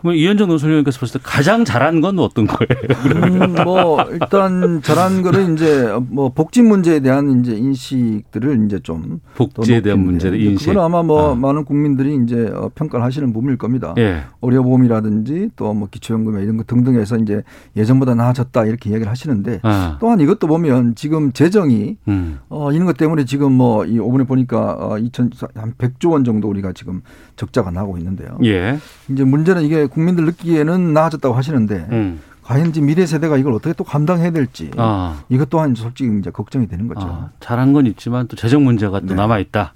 [0.00, 0.02] 어.
[0.02, 2.68] 그러면 이현정 논설위원께서 봤을 때 가장 잘한 건 어떤 거예요?
[3.26, 9.80] 음, 뭐 일단 잘한 거는 이제 뭐 복지 문제에 대한 이제 인식들을 이제 좀 복지에
[9.82, 10.68] 대한 문제들 인식.
[10.68, 11.34] 그건 아마 뭐 아.
[11.34, 13.94] 많은 국민들이 이제 어, 평가를 하시는 부분일 겁니다.
[13.98, 14.22] 예.
[14.42, 17.42] 의료보험이라든지 또 뭐 기초연금 이런 거 등등해서 이제
[17.76, 19.96] 예전보다 나아졌다 이렇게 이야기를 하시는데 아.
[20.00, 22.38] 또한 이것도 보면 지금 재정이 음.
[22.48, 26.48] 어, 이런 것 때문에 지금 뭐 이 5분에 보니까 어, 2천 한 100조 원 정도
[26.48, 27.02] 우리가 지금
[27.36, 28.38] 적자가 나고 있는데요.
[28.44, 28.78] 예.
[29.08, 32.20] 이제 문제는 이게 국민들 느끼기에는 나아졌다고 하시는데 음.
[32.42, 35.22] 과연 이제 미래 세대가 이걸 어떻게 또 감당해야 될지 아.
[35.28, 37.06] 이것 또한 솔직히 이제 걱정이 되는 거죠.
[37.06, 39.14] 아, 잘한 건 있지만 또 재정 문제가 또 네.
[39.14, 39.74] 남아 있다.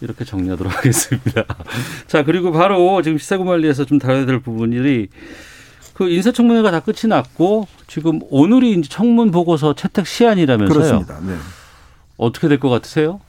[0.00, 1.44] 이렇게 정리하도록 하겠습니다.
[2.08, 5.06] 자, 그리고 바로 지금 시사구말리에서 좀 다뤄야 될 부분이
[5.94, 10.74] 그 인사청문회가 다 끝이 났고 지금 오늘이 이제 청문 보고서 채택 시한이라면서요.
[10.74, 11.18] 그렇습니다.
[11.20, 11.36] 네.
[12.16, 13.20] 어떻게 될 것 같으세요?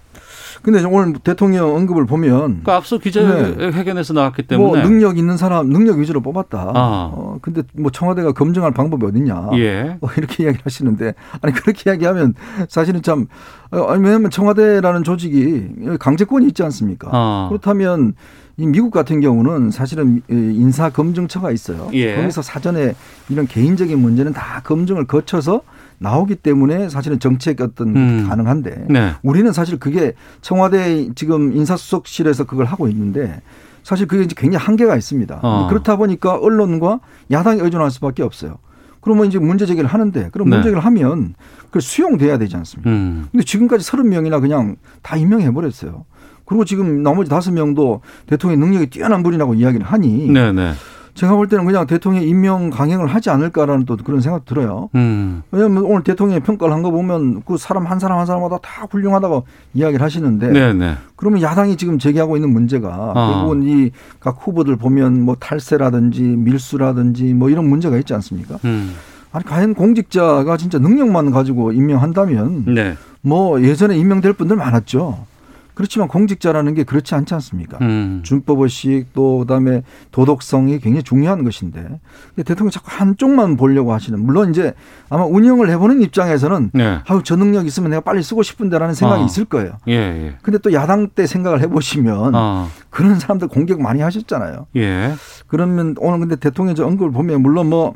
[0.63, 5.99] 근데 오늘 대통령 언급을 보면 그러니까 앞서 기자회견에서 나왔기 때문에 뭐 능력 있는 사람 능력
[5.99, 6.71] 위주로 뽑았다.
[6.73, 7.11] 아.
[7.13, 9.49] 어, 근데 뭐 청와대가 검증할 방법이 어딨냐.
[9.55, 9.97] 예.
[9.99, 12.33] 어, 이렇게 이야기를 하시는데 아니 그렇게 이야기하면
[12.69, 13.27] 사실은 참
[13.71, 15.67] 어, 아니 왜냐하면 청와대라는 조직이
[15.99, 17.09] 강제권이 있지 않습니까?
[17.11, 17.47] 아.
[17.49, 18.13] 그렇다면
[18.55, 21.89] 이 미국 같은 경우는 사실은 이 인사 검증처가 있어요.
[21.91, 22.15] 예.
[22.15, 22.93] 거기서 사전에
[23.27, 25.61] 이런 개인적인 문제는 다 검증을 거쳐서
[26.03, 28.25] 나오기 때문에 사실은 정책 어떤 음.
[28.29, 29.13] 가능한데 네.
[29.23, 33.41] 우리는 사실 그게 청와대 지금 인사수석실에서 그걸 하고 있는데
[33.83, 35.39] 사실 그게 이제 굉장히 한계가 있습니다.
[35.41, 35.67] 어.
[35.69, 36.99] 그렇다 보니까 언론과
[37.31, 38.57] 야당에 의존할 수밖에 없어요.
[39.01, 40.57] 그러면 이제 문제 제기를 하는데 그럼 네.
[40.57, 41.33] 문제 제기를 하면
[41.71, 42.89] 그 수용돼야 되지 않습니까?
[42.89, 43.27] 음.
[43.31, 46.05] 근데 지금까지 서른 명이나 그냥 다 임명해 버렸어요.
[46.45, 50.73] 그리고 지금 나머지 다섯 명도 대통령의 능력이 뛰어난 분이라고 이야기를 하니 네, 네.
[51.13, 54.89] 제가 볼 때는 그냥 대통령 임명 강행을 하지 않을까라는 또 그런 생각 들어요.
[54.95, 55.43] 음.
[55.51, 59.45] 왜냐하면 오늘 대통령이 평가를 한 거 보면 그 사람 한 사람 한 사람마다 다 훌륭하다고
[59.75, 60.95] 이야기를 하시는데 네, 네.
[61.15, 63.33] 그러면 야당이 지금 제기하고 있는 문제가 아.
[63.33, 68.57] 대부분 이각 후보들 보면 뭐 탈세라든지 밀수라든지 뭐 이런 문제가 있지 않습니까?
[68.65, 68.93] 음.
[69.31, 72.95] 아니 과연 공직자가 진짜 능력만 가지고 임명한다면 네.
[73.21, 75.25] 뭐 예전에 임명될 분들 많았죠.
[75.73, 77.77] 그렇지만 공직자라는 게 그렇지 않지 않습니까?
[77.81, 78.21] 음.
[78.23, 84.73] 준법의식 또 그다음에 도덕성이 굉장히 중요한 것인데 근데 대통령이 자꾸 한쪽만 보려고 하시는 물론 이제
[85.09, 86.99] 아마 운영을 해보는 입장에서는 네.
[87.07, 89.25] 아유 저 능력 있으면 내가 빨리 쓰고 싶은데라는 생각이 어.
[89.25, 89.77] 있을 거예요.
[89.87, 90.35] 예, 예.
[90.41, 92.67] 근데 또 야당 때 생각을 해보시면 아.
[92.89, 94.67] 그런 사람들 공격 많이 하셨잖아요.
[94.75, 95.13] 예.
[95.47, 97.93] 그러면 오늘 근데 대통령 저 언급을 보면 물론 뭐,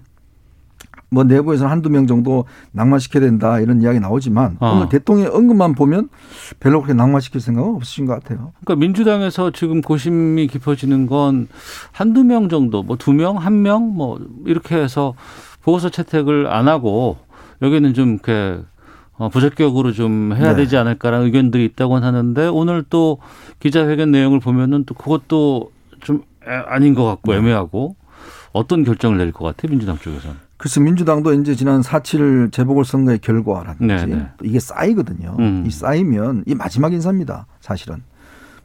[1.09, 4.73] 뭐 내부에서 한두 명 정도 낙마시켜야 된다 이런 이야기 나오지만 어.
[4.75, 6.09] 오늘 대통령 언급만 보면
[6.59, 8.51] 별로 그렇게 낙마시킬 생각은 없으신 것 같아요.
[8.65, 11.47] 그러니까 민주당에서 지금 고심이 깊어지는 건
[11.93, 15.13] 한두 명 정도, 뭐 두 명, 한 명, 뭐 이렇게 해서
[15.63, 17.17] 보고서 채택을 안 하고
[17.61, 18.59] 여기는 좀 이렇게
[19.13, 20.57] 어, 부적격으로 좀 해야 네.
[20.57, 23.17] 되지 않을까라는 의견들이 있다고 하는데 오늘 또
[23.59, 27.39] 기자회견 내용을 보면은 또 그것도 좀 애- 아닌 것 같고 네.
[27.39, 27.95] 애매하고
[28.51, 30.35] 어떤 결정을 내릴 것 같아 민주당 쪽에서는.
[30.57, 34.27] 그래서 민주당도 이제 지난 4.7 재보궐선거의 결과라든지 네, 네.
[34.37, 35.35] 또 이게 쌓이거든요.
[35.39, 35.63] 음.
[35.67, 37.45] 이 쌓이면 이 마지막 인사입니다.
[37.61, 38.01] 사실은.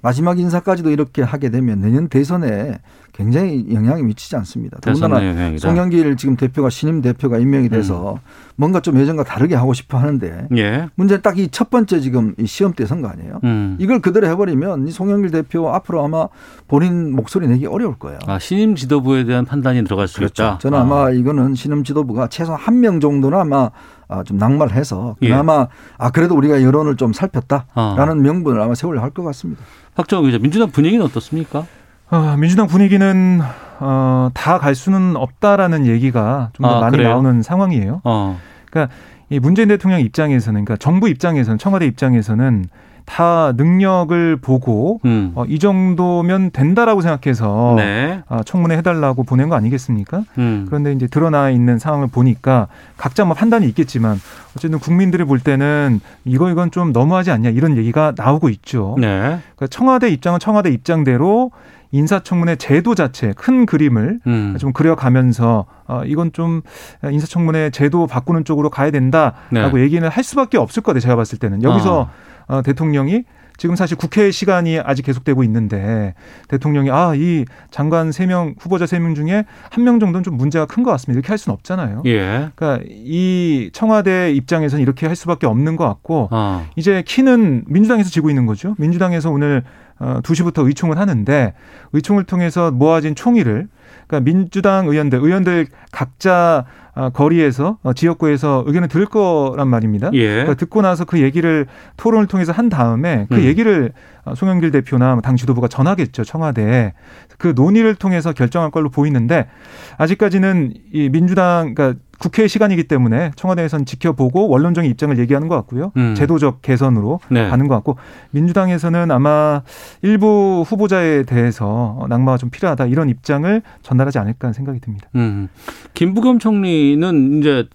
[0.00, 2.80] 마지막 인사까지도 이렇게 하게 되면 내년 대선에
[3.12, 4.78] 굉장히 영향이 미치지 않습니다.
[4.80, 5.58] 대선의 더군다나.
[5.58, 8.18] 송영길 지금 대표가 신임 대표가 임명이 돼서
[8.56, 10.88] 뭔가 좀 예전과 다르게 하고 싶어 하는데 예.
[10.94, 13.40] 문제는 딱 이 첫 번째 지금 이 시험 때 선거 아니에요.
[13.44, 13.76] 음.
[13.78, 16.28] 이걸 그대로 해버리면 이 송영길 대표 앞으로 아마
[16.68, 18.18] 본인 목소리 내기 어려울 거예요.
[18.26, 20.42] 아, 신임 지도부에 대한 판단이 들어갈 수 그렇죠.
[20.42, 20.58] 있다.
[20.58, 20.82] 저는 아.
[20.82, 23.70] 아마 이거는 신임 지도부가 최소 한 명 정도는 아마
[24.08, 25.28] 아, 좀 낙마를 해서 예.
[25.28, 28.14] 그나마 아 그래도 우리가 여론을 좀 살폈다라는 아.
[28.14, 29.62] 명분을 아마 세우려 할 것 같습니다.
[29.94, 31.66] 박정호 기자, 민주당 분위기는 어떻습니까?
[32.12, 33.40] 어, 민주당 분위기는
[33.80, 37.10] 어, 다 갈 수는 없다라는 얘기가 좀더 아, 많이 그래요?
[37.10, 38.00] 나오는 상황이에요.
[38.04, 38.38] 어.
[38.70, 38.94] 그러니까
[39.28, 42.66] 이 문재인 대통령 입장에서는, 그러니까 정부 입장에서는, 청와대 입장에서는
[43.04, 45.32] 다 능력을 보고 음.
[45.34, 48.22] 어, 이 정도면 된다라고 생각해서 네.
[48.28, 50.22] 아, 청문회 해달라고 보낸 거 아니겠습니까?
[50.38, 50.66] 음.
[50.68, 54.20] 그런데 이제 드러나 있는 상황을 보니까 각자 뭐 판단이 있겠지만
[54.56, 58.94] 어쨌든 국민들이 볼 때는 이거 이건 좀 너무하지 않냐 이런 얘기가 나오고 있죠.
[59.00, 59.08] 네.
[59.56, 61.50] 그러니까 청와대 입장은 청와대 입장대로
[61.92, 64.56] 인사청문회 제도 자체 큰 그림을 음.
[64.58, 66.62] 좀 그려가면서 어, 이건 좀
[67.08, 69.82] 인사청문회 제도 바꾸는 쪽으로 가야 된다라고 네.
[69.82, 71.00] 얘기는 할 수밖에 없을 것 같아요.
[71.00, 72.10] 제가 봤을 때는 여기서
[72.48, 73.24] 어, 대통령이
[73.58, 76.14] 지금 사실 국회 시간이 아직 계속되고 있는데
[76.48, 80.64] 대통령이 아 이 장관 세 명 후보자 세 명 중에 한 명 정도는 좀 문제가
[80.64, 81.18] 큰 것 같습니다.
[81.18, 82.02] 이렇게 할 수는 없잖아요.
[82.06, 82.48] 예.
[82.56, 86.66] 그러니까 이 청와대 입장에서는 이렇게 할 수밖에 없는 것 같고 어.
[86.76, 88.74] 이제 키는 민주당에서 지고 있는 거죠.
[88.78, 89.91] 민주당에서 오늘 어,
[90.22, 91.54] 2시부터 의총을 하는데
[91.92, 93.68] 의총을 통해서 모아진 총의를
[94.06, 96.64] 그러니까 민주당 의원들, 의원들 각자
[96.94, 100.10] 어, 거리에서 어, 지역구에서 의견을 들을 거란 말입니다.
[100.12, 100.28] 예.
[100.28, 101.66] 그러니까 듣고 나서 그 얘기를
[101.96, 103.44] 토론을 통해서 한 다음에 그 음.
[103.44, 103.92] 얘기를
[104.24, 106.92] 어, 송영길 대표나 당 지도부가 전하겠죠 청와대에
[107.38, 109.48] 그 논의를 통해서 결정할 걸로 보이는데
[109.96, 115.90] 아직까지는 이 민주당 그러니까 국회 시간이기 때문에 청와대에서는 지켜보고 원론적인 입장을 얘기하는 것 같고요.
[115.96, 116.14] 음.
[116.14, 117.48] 제도적 개선으로 네.
[117.48, 117.96] 가는 것 같고
[118.30, 119.62] 민주당에서는 아마
[120.02, 125.08] 일부 후보자에 대해서 낙마가 좀 필요하다 이런 입장을 전달하지 않을까 하는 생각이 듭니다.
[125.14, 125.48] 음.
[125.94, 127.66] 김부겸 총리는 이제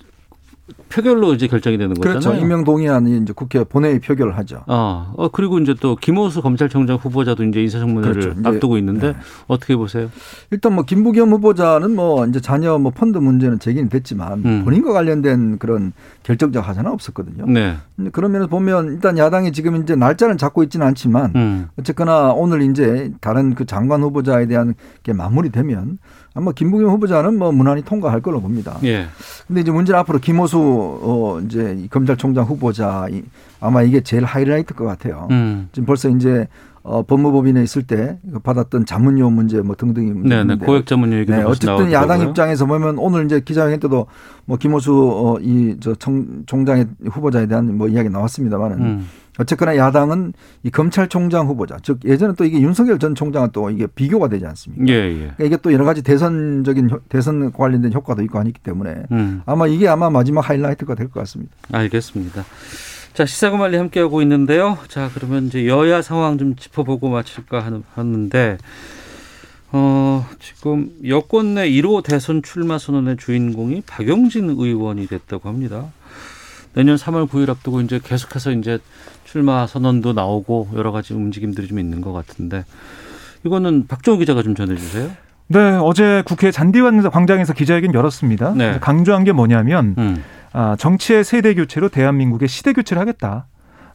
[0.89, 2.19] 표결로 이제 결정이 되는 거잖아요.
[2.19, 2.41] 그렇죠.
[2.41, 4.63] 임명 동의안이 이제 국회 본회의 표결을 하죠.
[4.67, 8.39] 어, 어 그리고 이제 또 김호수 검찰총장 후보자도 이제 인사청문회를 그렇죠.
[8.39, 9.19] 이제, 앞두고 있는데 네.
[9.47, 10.09] 어떻게 보세요?
[10.51, 14.61] 일단 뭐 김부겸 후보자는 뭐 이제 자녀 뭐 펀드 문제는 제기는 됐지만 음.
[14.65, 15.93] 본인과 관련된 그런
[16.27, 17.45] 결정적 하자는 없었거든요.
[17.47, 17.77] 네.
[17.95, 21.69] 면에서 보면 일단 야당이 지금 이제 날짜는 잡고 있지는 않지만 음.
[21.79, 24.73] 어쨌거나 오늘 이제 다른 그 장관 후보자에 대한
[25.03, 25.99] 게 마무리되면
[26.33, 28.77] 아마 김부겸 후보자는 뭐 무난히 통과할 걸로 봅니다.
[28.83, 29.07] 예.
[29.47, 33.23] 근데 이제 문제는 앞으로 김호수 어 이제 이 검찰총장 후보자 이
[33.61, 35.29] 아마 이게 제일 하이라이트일 것 같아요.
[35.31, 35.69] 음.
[35.71, 36.45] 지금 벌써 이제
[36.89, 40.55] 어 법무법인에 있을 때 받았던 자문료 문제 뭐 등등이 네, 네.
[40.55, 42.21] 고액 자문료 얘기도 네, 어쨌든 야당.
[42.21, 44.07] 입장에서 보면 오늘 이제 기자회견 때도
[44.45, 45.93] 뭐 김호수 어, 이저
[46.45, 49.07] 총장의 후보자에 대한 뭐 이야기 나왔습니다만은 음.
[49.39, 50.31] 어쨌거나 야당은
[50.63, 54.85] 이 검찰총장 후보자 즉 예전에 또 이게 윤석열 전 총장은 또 이게 비교가 되지 않습니까?
[54.87, 55.15] 예, 예.
[55.17, 59.41] 그러니까 이게 또 여러 가지 대선적인 효- 대선 관련된 효과도 있고 하기 때문에 음.
[59.45, 61.53] 아마 이게 아마 마지막 하이라이트가 될 것 같습니다.
[61.71, 62.45] 알겠습니다.
[63.17, 64.77] 자, 시사고말리 함께하고 있는데요.
[64.89, 68.59] 자, 그러면 이제 여야 상황 좀 짚어보고 마칠까 하는- 하는데,
[69.71, 75.85] 어, 지금 여권 내 1호 대선 출마 선언의 주인공이 박용진 의원이 됐다고 합니다.
[76.75, 78.77] 내년 3월 9일 앞두고 이제 계속해서 이제
[79.25, 82.65] 출마 선언도 나오고 여러 가지 움직임들이 좀 있는 것 같은데,
[83.43, 85.09] 이거는 박정우 기자가 좀 전해주세요.
[85.47, 88.53] 네, 어제 국회 잔디관 광장에서 기자회견 열었습니다.
[88.53, 88.77] 네.
[88.79, 90.23] 강조한 게 뭐냐면 음.
[90.59, 93.45] 아, 정치의 세대 교체로 대한민국의 시대 교체를 하겠다.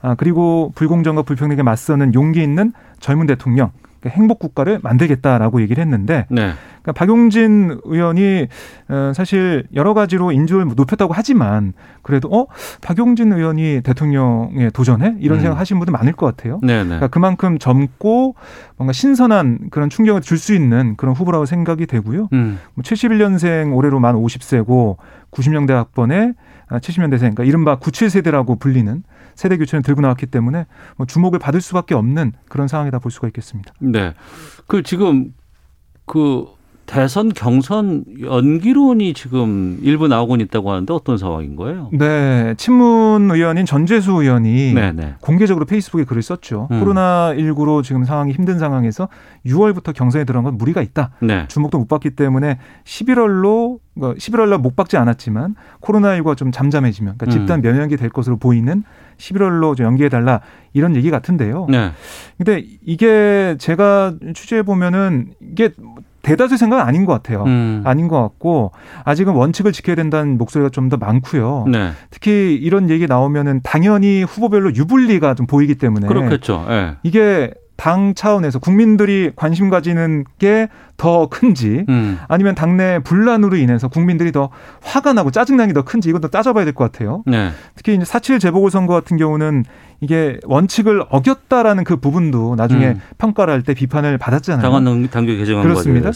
[0.01, 3.73] 아, 그리고 불공정과 불평등에 맞서는 용기 있는 젊은 대통령,
[4.11, 6.53] 행복 국가를 만들겠다라고 얘기를 했는데 네.
[6.83, 8.49] 그러니까 박용진 의원이
[8.89, 11.73] 어, 사실 여러 가지로 인지를 높였다고 하지만
[12.03, 12.47] 그래도 어
[12.81, 15.43] 박용진 의원이 대통령에 도전해 이런 음.
[15.43, 16.59] 생각 하시는 분들 많을 것 같아요.
[16.63, 16.85] 네, 네.
[16.85, 18.35] 그러니까 그만큼 젊고
[18.77, 22.29] 뭔가 신선한 그런 충격을 줄 수 있는 그런 후보라고 생각이 되고요.
[22.33, 22.59] 음.
[22.75, 24.97] 뭐 71년생 올해로 만 50세고
[25.31, 26.33] 90년대 학번에
[26.69, 29.05] 70년대생 그러니까 이른바 97세대라고 불리는
[29.35, 30.67] 세대 교체를 들고 나왔기 때문에
[30.97, 33.73] 뭐 주목을 받을 수밖에 없는 그런 상황이다 볼 수가 있겠습니다.
[33.81, 34.15] 네.
[34.67, 35.33] 그 지금
[36.07, 36.47] 그
[36.87, 41.89] 대선 경선 연기론이 지금 일부 나오고 있다고 하는데 어떤 상황인 거예요?
[41.93, 45.15] 네, 친문 의원인 전재수 의원이 네, 네.
[45.21, 46.69] 공개적으로 페이스북에 글을 썼죠.
[46.71, 46.81] 음.
[46.81, 49.09] 코로나 19로 지금 상황이 힘든 상황에서
[49.47, 51.13] 6월부터 경선에 들어간 건 무리가 있다.
[51.21, 51.47] 네.
[51.49, 57.31] 주목도 못 받기 때문에 11월로 11월 날 못 받지 않았지만 코로나19가 좀 잠잠해지면 그러니까 음.
[57.31, 58.85] 집단 면역이 될 것으로 보이는
[59.19, 60.41] 11월로 좀 연기해 달라
[60.73, 61.67] 이런 얘기 같은데요.
[61.69, 61.93] 네.
[62.39, 65.71] 근데 이게 제가 취재해 보면은 이게
[66.23, 67.43] 대다수 생각은 아닌 것 같아요.
[67.45, 67.83] 음.
[67.85, 68.71] 아닌 것 같고
[69.05, 71.67] 아직은 원칙을 지켜야 된다는 목소리가 좀 더 많고요.
[71.69, 71.91] 네.
[72.11, 76.65] 특히 이런 얘기 나오면은 당연히 후보별로 유불리가 좀 보이기 때문에 그렇겠죠.
[76.69, 76.97] 예.
[77.03, 80.69] 이게 당 차원에서 국민들이 관심 가지는 게
[81.03, 82.19] 더 큰지 음.
[82.29, 84.51] 아니면 당내 분란으로 인해서 국민들이 더
[84.85, 87.25] 화가 나고 짜증나기 더 큰지 이것도 따져봐야 될 것 같아요.
[87.27, 87.51] 네.
[87.75, 89.65] 특히 이제 4.7 재보궐선거 같은 경우는
[90.01, 93.01] 이게 원칙을 어겼다라는 그 부분도 나중에 음.
[93.19, 94.63] 평가를 할 때 비판을 받았잖아요.
[94.63, 96.07] 당원 당규 개정한 거에 그렇습니다.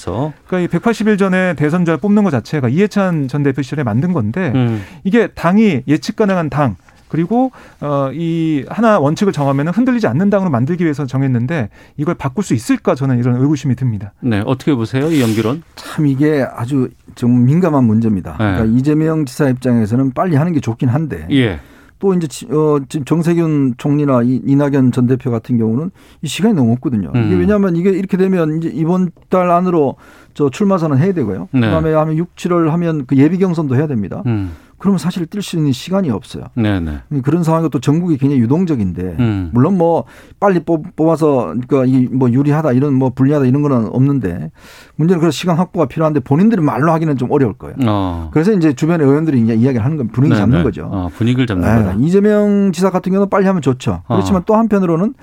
[0.46, 4.84] 그러니까 이 180일 전에 대선자 뽑는 것 자체가 이해찬 전 대표 시절에 만든 건데 음.
[5.02, 6.76] 이게 당이 예측 가능한 당
[7.09, 12.54] 그리고 어 이 하나 원칙을 정하면 흔들리지 않는 당으로 만들기 위해서 정했는데 이걸 바꿀 수
[12.54, 14.12] 있을까 저는 이런 의구심이 듭니다.
[14.20, 14.42] 네.
[14.46, 15.11] 어떻게 보세요?
[15.11, 15.62] 이 연기론?
[15.74, 18.32] 참 이게 아주 좀 민감한 문제입니다.
[18.32, 18.36] 네.
[18.38, 21.61] 그러니까 이재명 지사 입장에서는 빨리 하는 게 좋긴 한데 예.
[21.98, 25.90] 또 이제 지- 어, 지금 정세균 총리나 이- 이낙연 전 대표 같은 경우는
[26.22, 27.09] 이 시간이 너무 없거든요.
[27.14, 27.40] 이게 음.
[27.40, 29.96] 왜냐하면 이게 이렇게 되면 이제 이번 달 안으로
[30.34, 31.48] 저 출마 선언 해야 되고요.
[31.52, 31.61] 네.
[31.61, 34.22] 그다음에 하면 6, 7월 하면 그 예비 경선도 해야 됩니다.
[34.26, 34.52] 음.
[34.79, 36.45] 그러면 사실 뛸 수 있는 시간이 없어요.
[36.55, 36.99] 네, 네.
[37.22, 39.51] 그런 상황이 또 전국이 굉장히 유동적인데 음.
[39.53, 40.05] 물론 뭐
[40.39, 44.51] 빨리 뽑- 뽑아서 그러니까 이 뭐 유리하다 이런 뭐 불리하다 이런 거는 없는데
[44.97, 47.74] 문제는 그런 시간 확보가 필요한데 본인들이 말로 하기는 좀 어려울 거예요.
[47.87, 48.31] 어.
[48.33, 50.64] 그래서 이제 주변의 의원들이 이제 이야기를 하는 건 분위기 네, 잡는 네.
[50.64, 50.89] 거죠.
[50.91, 51.95] 어, 분위기를 잡는 네, 거다.
[52.01, 54.03] 이재명 지사 같은 경우는 빨리 하면 좋죠.
[54.07, 54.45] 그렇지만 어.
[54.47, 55.14] 또 한편으로는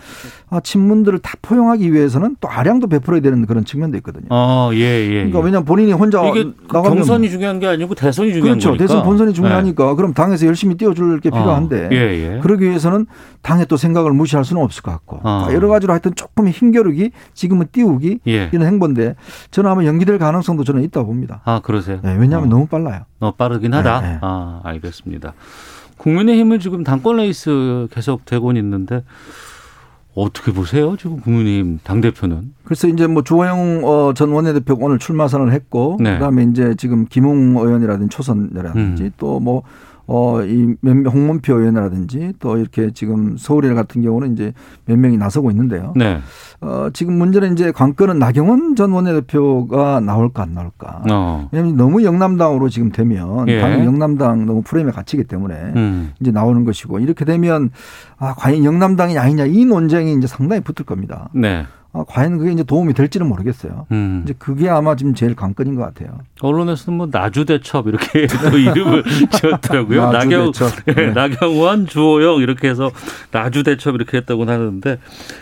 [0.49, 4.25] 아, 친문들을 다 포용하기 위해서는 또 아량도 베풀어야 되는 그런 측면도 있거든요.
[4.29, 5.09] 어, 예, 예.
[5.15, 5.43] 그러니까 예.
[5.43, 8.69] 왜냐하면 본인이 혼자 이게 그 나가면 경선이 중요한 게 아니고 대선이 중요한 그렇죠.
[8.69, 8.83] 거니까.
[8.83, 9.95] 대선 본선이 중 요하니까 네.
[9.95, 11.31] 그럼 당에서 열심히 띄워줄 게 어.
[11.31, 11.89] 필요한데 어.
[11.91, 12.39] 예, 예.
[12.41, 13.05] 그러기 위해서는
[13.41, 15.47] 당의 또 생각을 무시할 수는 없을 것 같고 어.
[15.51, 18.49] 여러 가지로 하여튼 조금 힘겨루기 지금은 띄우기 예.
[18.51, 19.15] 이런 행보인데
[19.51, 21.41] 저는 아마 연기될 가능성도 저는 있다고 봅니다.
[21.45, 21.99] 아 그러세요?
[22.03, 22.51] 네, 왜냐하면 어.
[22.51, 23.01] 너무 빨라요.
[23.19, 24.01] 너무 빠르긴 하다.
[24.01, 24.17] 네, 네.
[24.21, 25.33] 아 알겠습니다.
[25.97, 29.03] 국민의힘은 지금 당권 레이스 계속 되고 있는데
[30.15, 30.95] 어떻게 보세요?
[30.97, 32.53] 지금 국민의힘 당 대표는?
[32.63, 36.13] 글쎄 이제 뭐 주호영 어, 전 원내대표 오늘 출마 선언을 했고 네.
[36.13, 39.11] 그다음에 이제 지금 김웅 의원이라든지 초선 이라든지 음.
[39.17, 39.63] 또뭐
[40.05, 44.53] 어, 이 홍문표 의원이라든지 또 이렇게 지금 서울에 같은 경우는 이제
[44.85, 45.93] 몇 명이 나서고 있는데요.
[45.95, 46.19] 네.
[46.61, 51.03] 어, 지금 문제는 이제 관건은 나경원 전 원내대표가 나올까 안 나올까.
[51.09, 51.49] 어.
[51.51, 53.59] 왜냐하면 너무 영남당으로 지금 되면 예.
[53.59, 56.11] 당연히 영남당 너무 프레임에 갇히기 때문에 음.
[56.19, 57.69] 이제 나오는 것이고 이렇게 되면
[58.17, 61.29] 아, 과연 영남당이 아니냐 이 논쟁이 이제 상당히 붙을 겁니다.
[61.33, 61.65] 네.
[61.95, 63.85] 아, 과연 그게 이제 도움이 될지는 모르겠어요.
[63.91, 64.21] 음.
[64.23, 66.17] 이제 그게 아마 지금 제일 관건인 것 같아요.
[66.41, 70.11] 언론에서는 뭐 나주대첩 이렇게 또 이름을 지었더라고요.
[70.11, 70.51] 나경,
[70.89, 71.11] 예, 네.
[71.11, 72.89] 나경원, 주호영 이렇게 해서
[73.29, 74.97] 나주대첩 이렇게 했다고 하는데.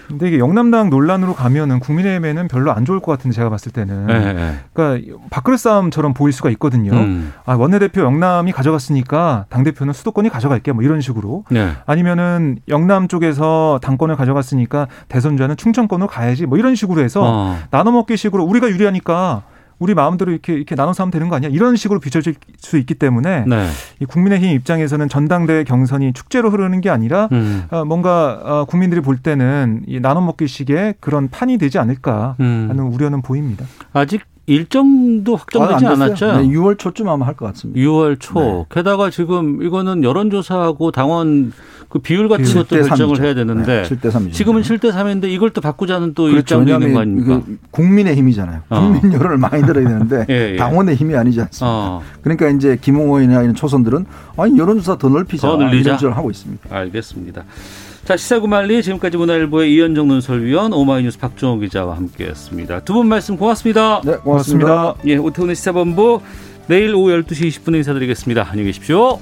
[0.10, 4.08] 근데 이게 영남당 논란으로 가면은 국민의힘에는 별로 안 좋을 것 같은데 제가 봤을 때는.
[4.08, 4.56] 네, 네.
[4.74, 6.92] 그러니까 밥그릇 싸움처럼 보일 수가 있거든요.
[6.92, 7.32] 음.
[7.46, 11.46] 아, 원내대표 영남이 가져갔으니까 당대표는 수도권이 가져갈게 뭐 이런 식으로.
[11.50, 11.72] 네.
[11.86, 17.58] 아니면은 영남 쪽에서 당권을 가져갔으니까 대선주자는 충청권으로 가야지 뭐 이런 식으로 해서 어.
[17.70, 19.44] 나눠 먹기 식으로 우리가 유리하니까
[19.82, 21.50] 우리 마음대로 이렇게 이렇게 나눠서 하면 되는 거 아니야?
[21.50, 23.68] 이런 식으로 비춰질 수 있기 때문에 네.
[24.00, 27.64] 이 국민의힘 입장에서는 전당대 경선이 축제로 흐르는 게 아니라 음.
[27.72, 32.68] 어, 뭔가 어, 국민들이 볼 때는 이 나눠 먹기식의 그런 판이 되지 않을까 음.
[32.70, 32.94] 하는 음.
[32.94, 33.66] 우려는 보입니다.
[33.92, 34.22] 아직
[34.52, 36.38] 일정도 확정되지 아, 않았죠.
[36.38, 37.80] 네, 6월 초쯤 아마 할 것 같습니다.
[37.80, 38.40] 6월 초.
[38.40, 38.66] 네.
[38.70, 41.52] 게다가 지금 이거는 여론조사하고 당원
[41.90, 43.22] 그 비율 같은 것도 결정을 3이죠.
[43.24, 44.32] 해야 되는데 네, 7대 3이죠.
[44.32, 46.40] 지금은 7대 3인데 이걸 또 바꾸자는 또 그렇죠.
[46.62, 47.42] 입장도 있는 거 아닙니까?
[47.46, 48.62] 그 국민의 힘이잖아요.
[48.70, 48.80] 어.
[48.80, 50.56] 국민 여론을 많이 들어야 되는데 예, 예.
[50.56, 51.66] 당원의 힘이 아니지 않습니까?
[51.68, 52.02] 어.
[52.22, 54.06] 그러니까 이제 김홍호이나 이런 초선들은
[54.38, 55.98] 아니 여론조사 더 넓히자 더 늘리자.
[56.00, 56.74] 이런 하고 있습니다.
[56.74, 57.44] 알겠습니다.
[58.06, 62.82] 자 시사구말리 지금까지 문화일보의 이현정 논설위원 오마이뉴스 박종호 기자와 함께했습니다.
[62.84, 64.02] 두 분 말씀 고맙습니다.
[64.04, 64.68] 네 고맙습니다.
[64.68, 64.96] 고맙습니다.
[65.06, 66.22] 예 오태훈의 시사본부
[66.68, 68.48] 내일 오후 12시 20분에 인사드리겠습니다.
[68.50, 69.20] 안녕히 계십시오.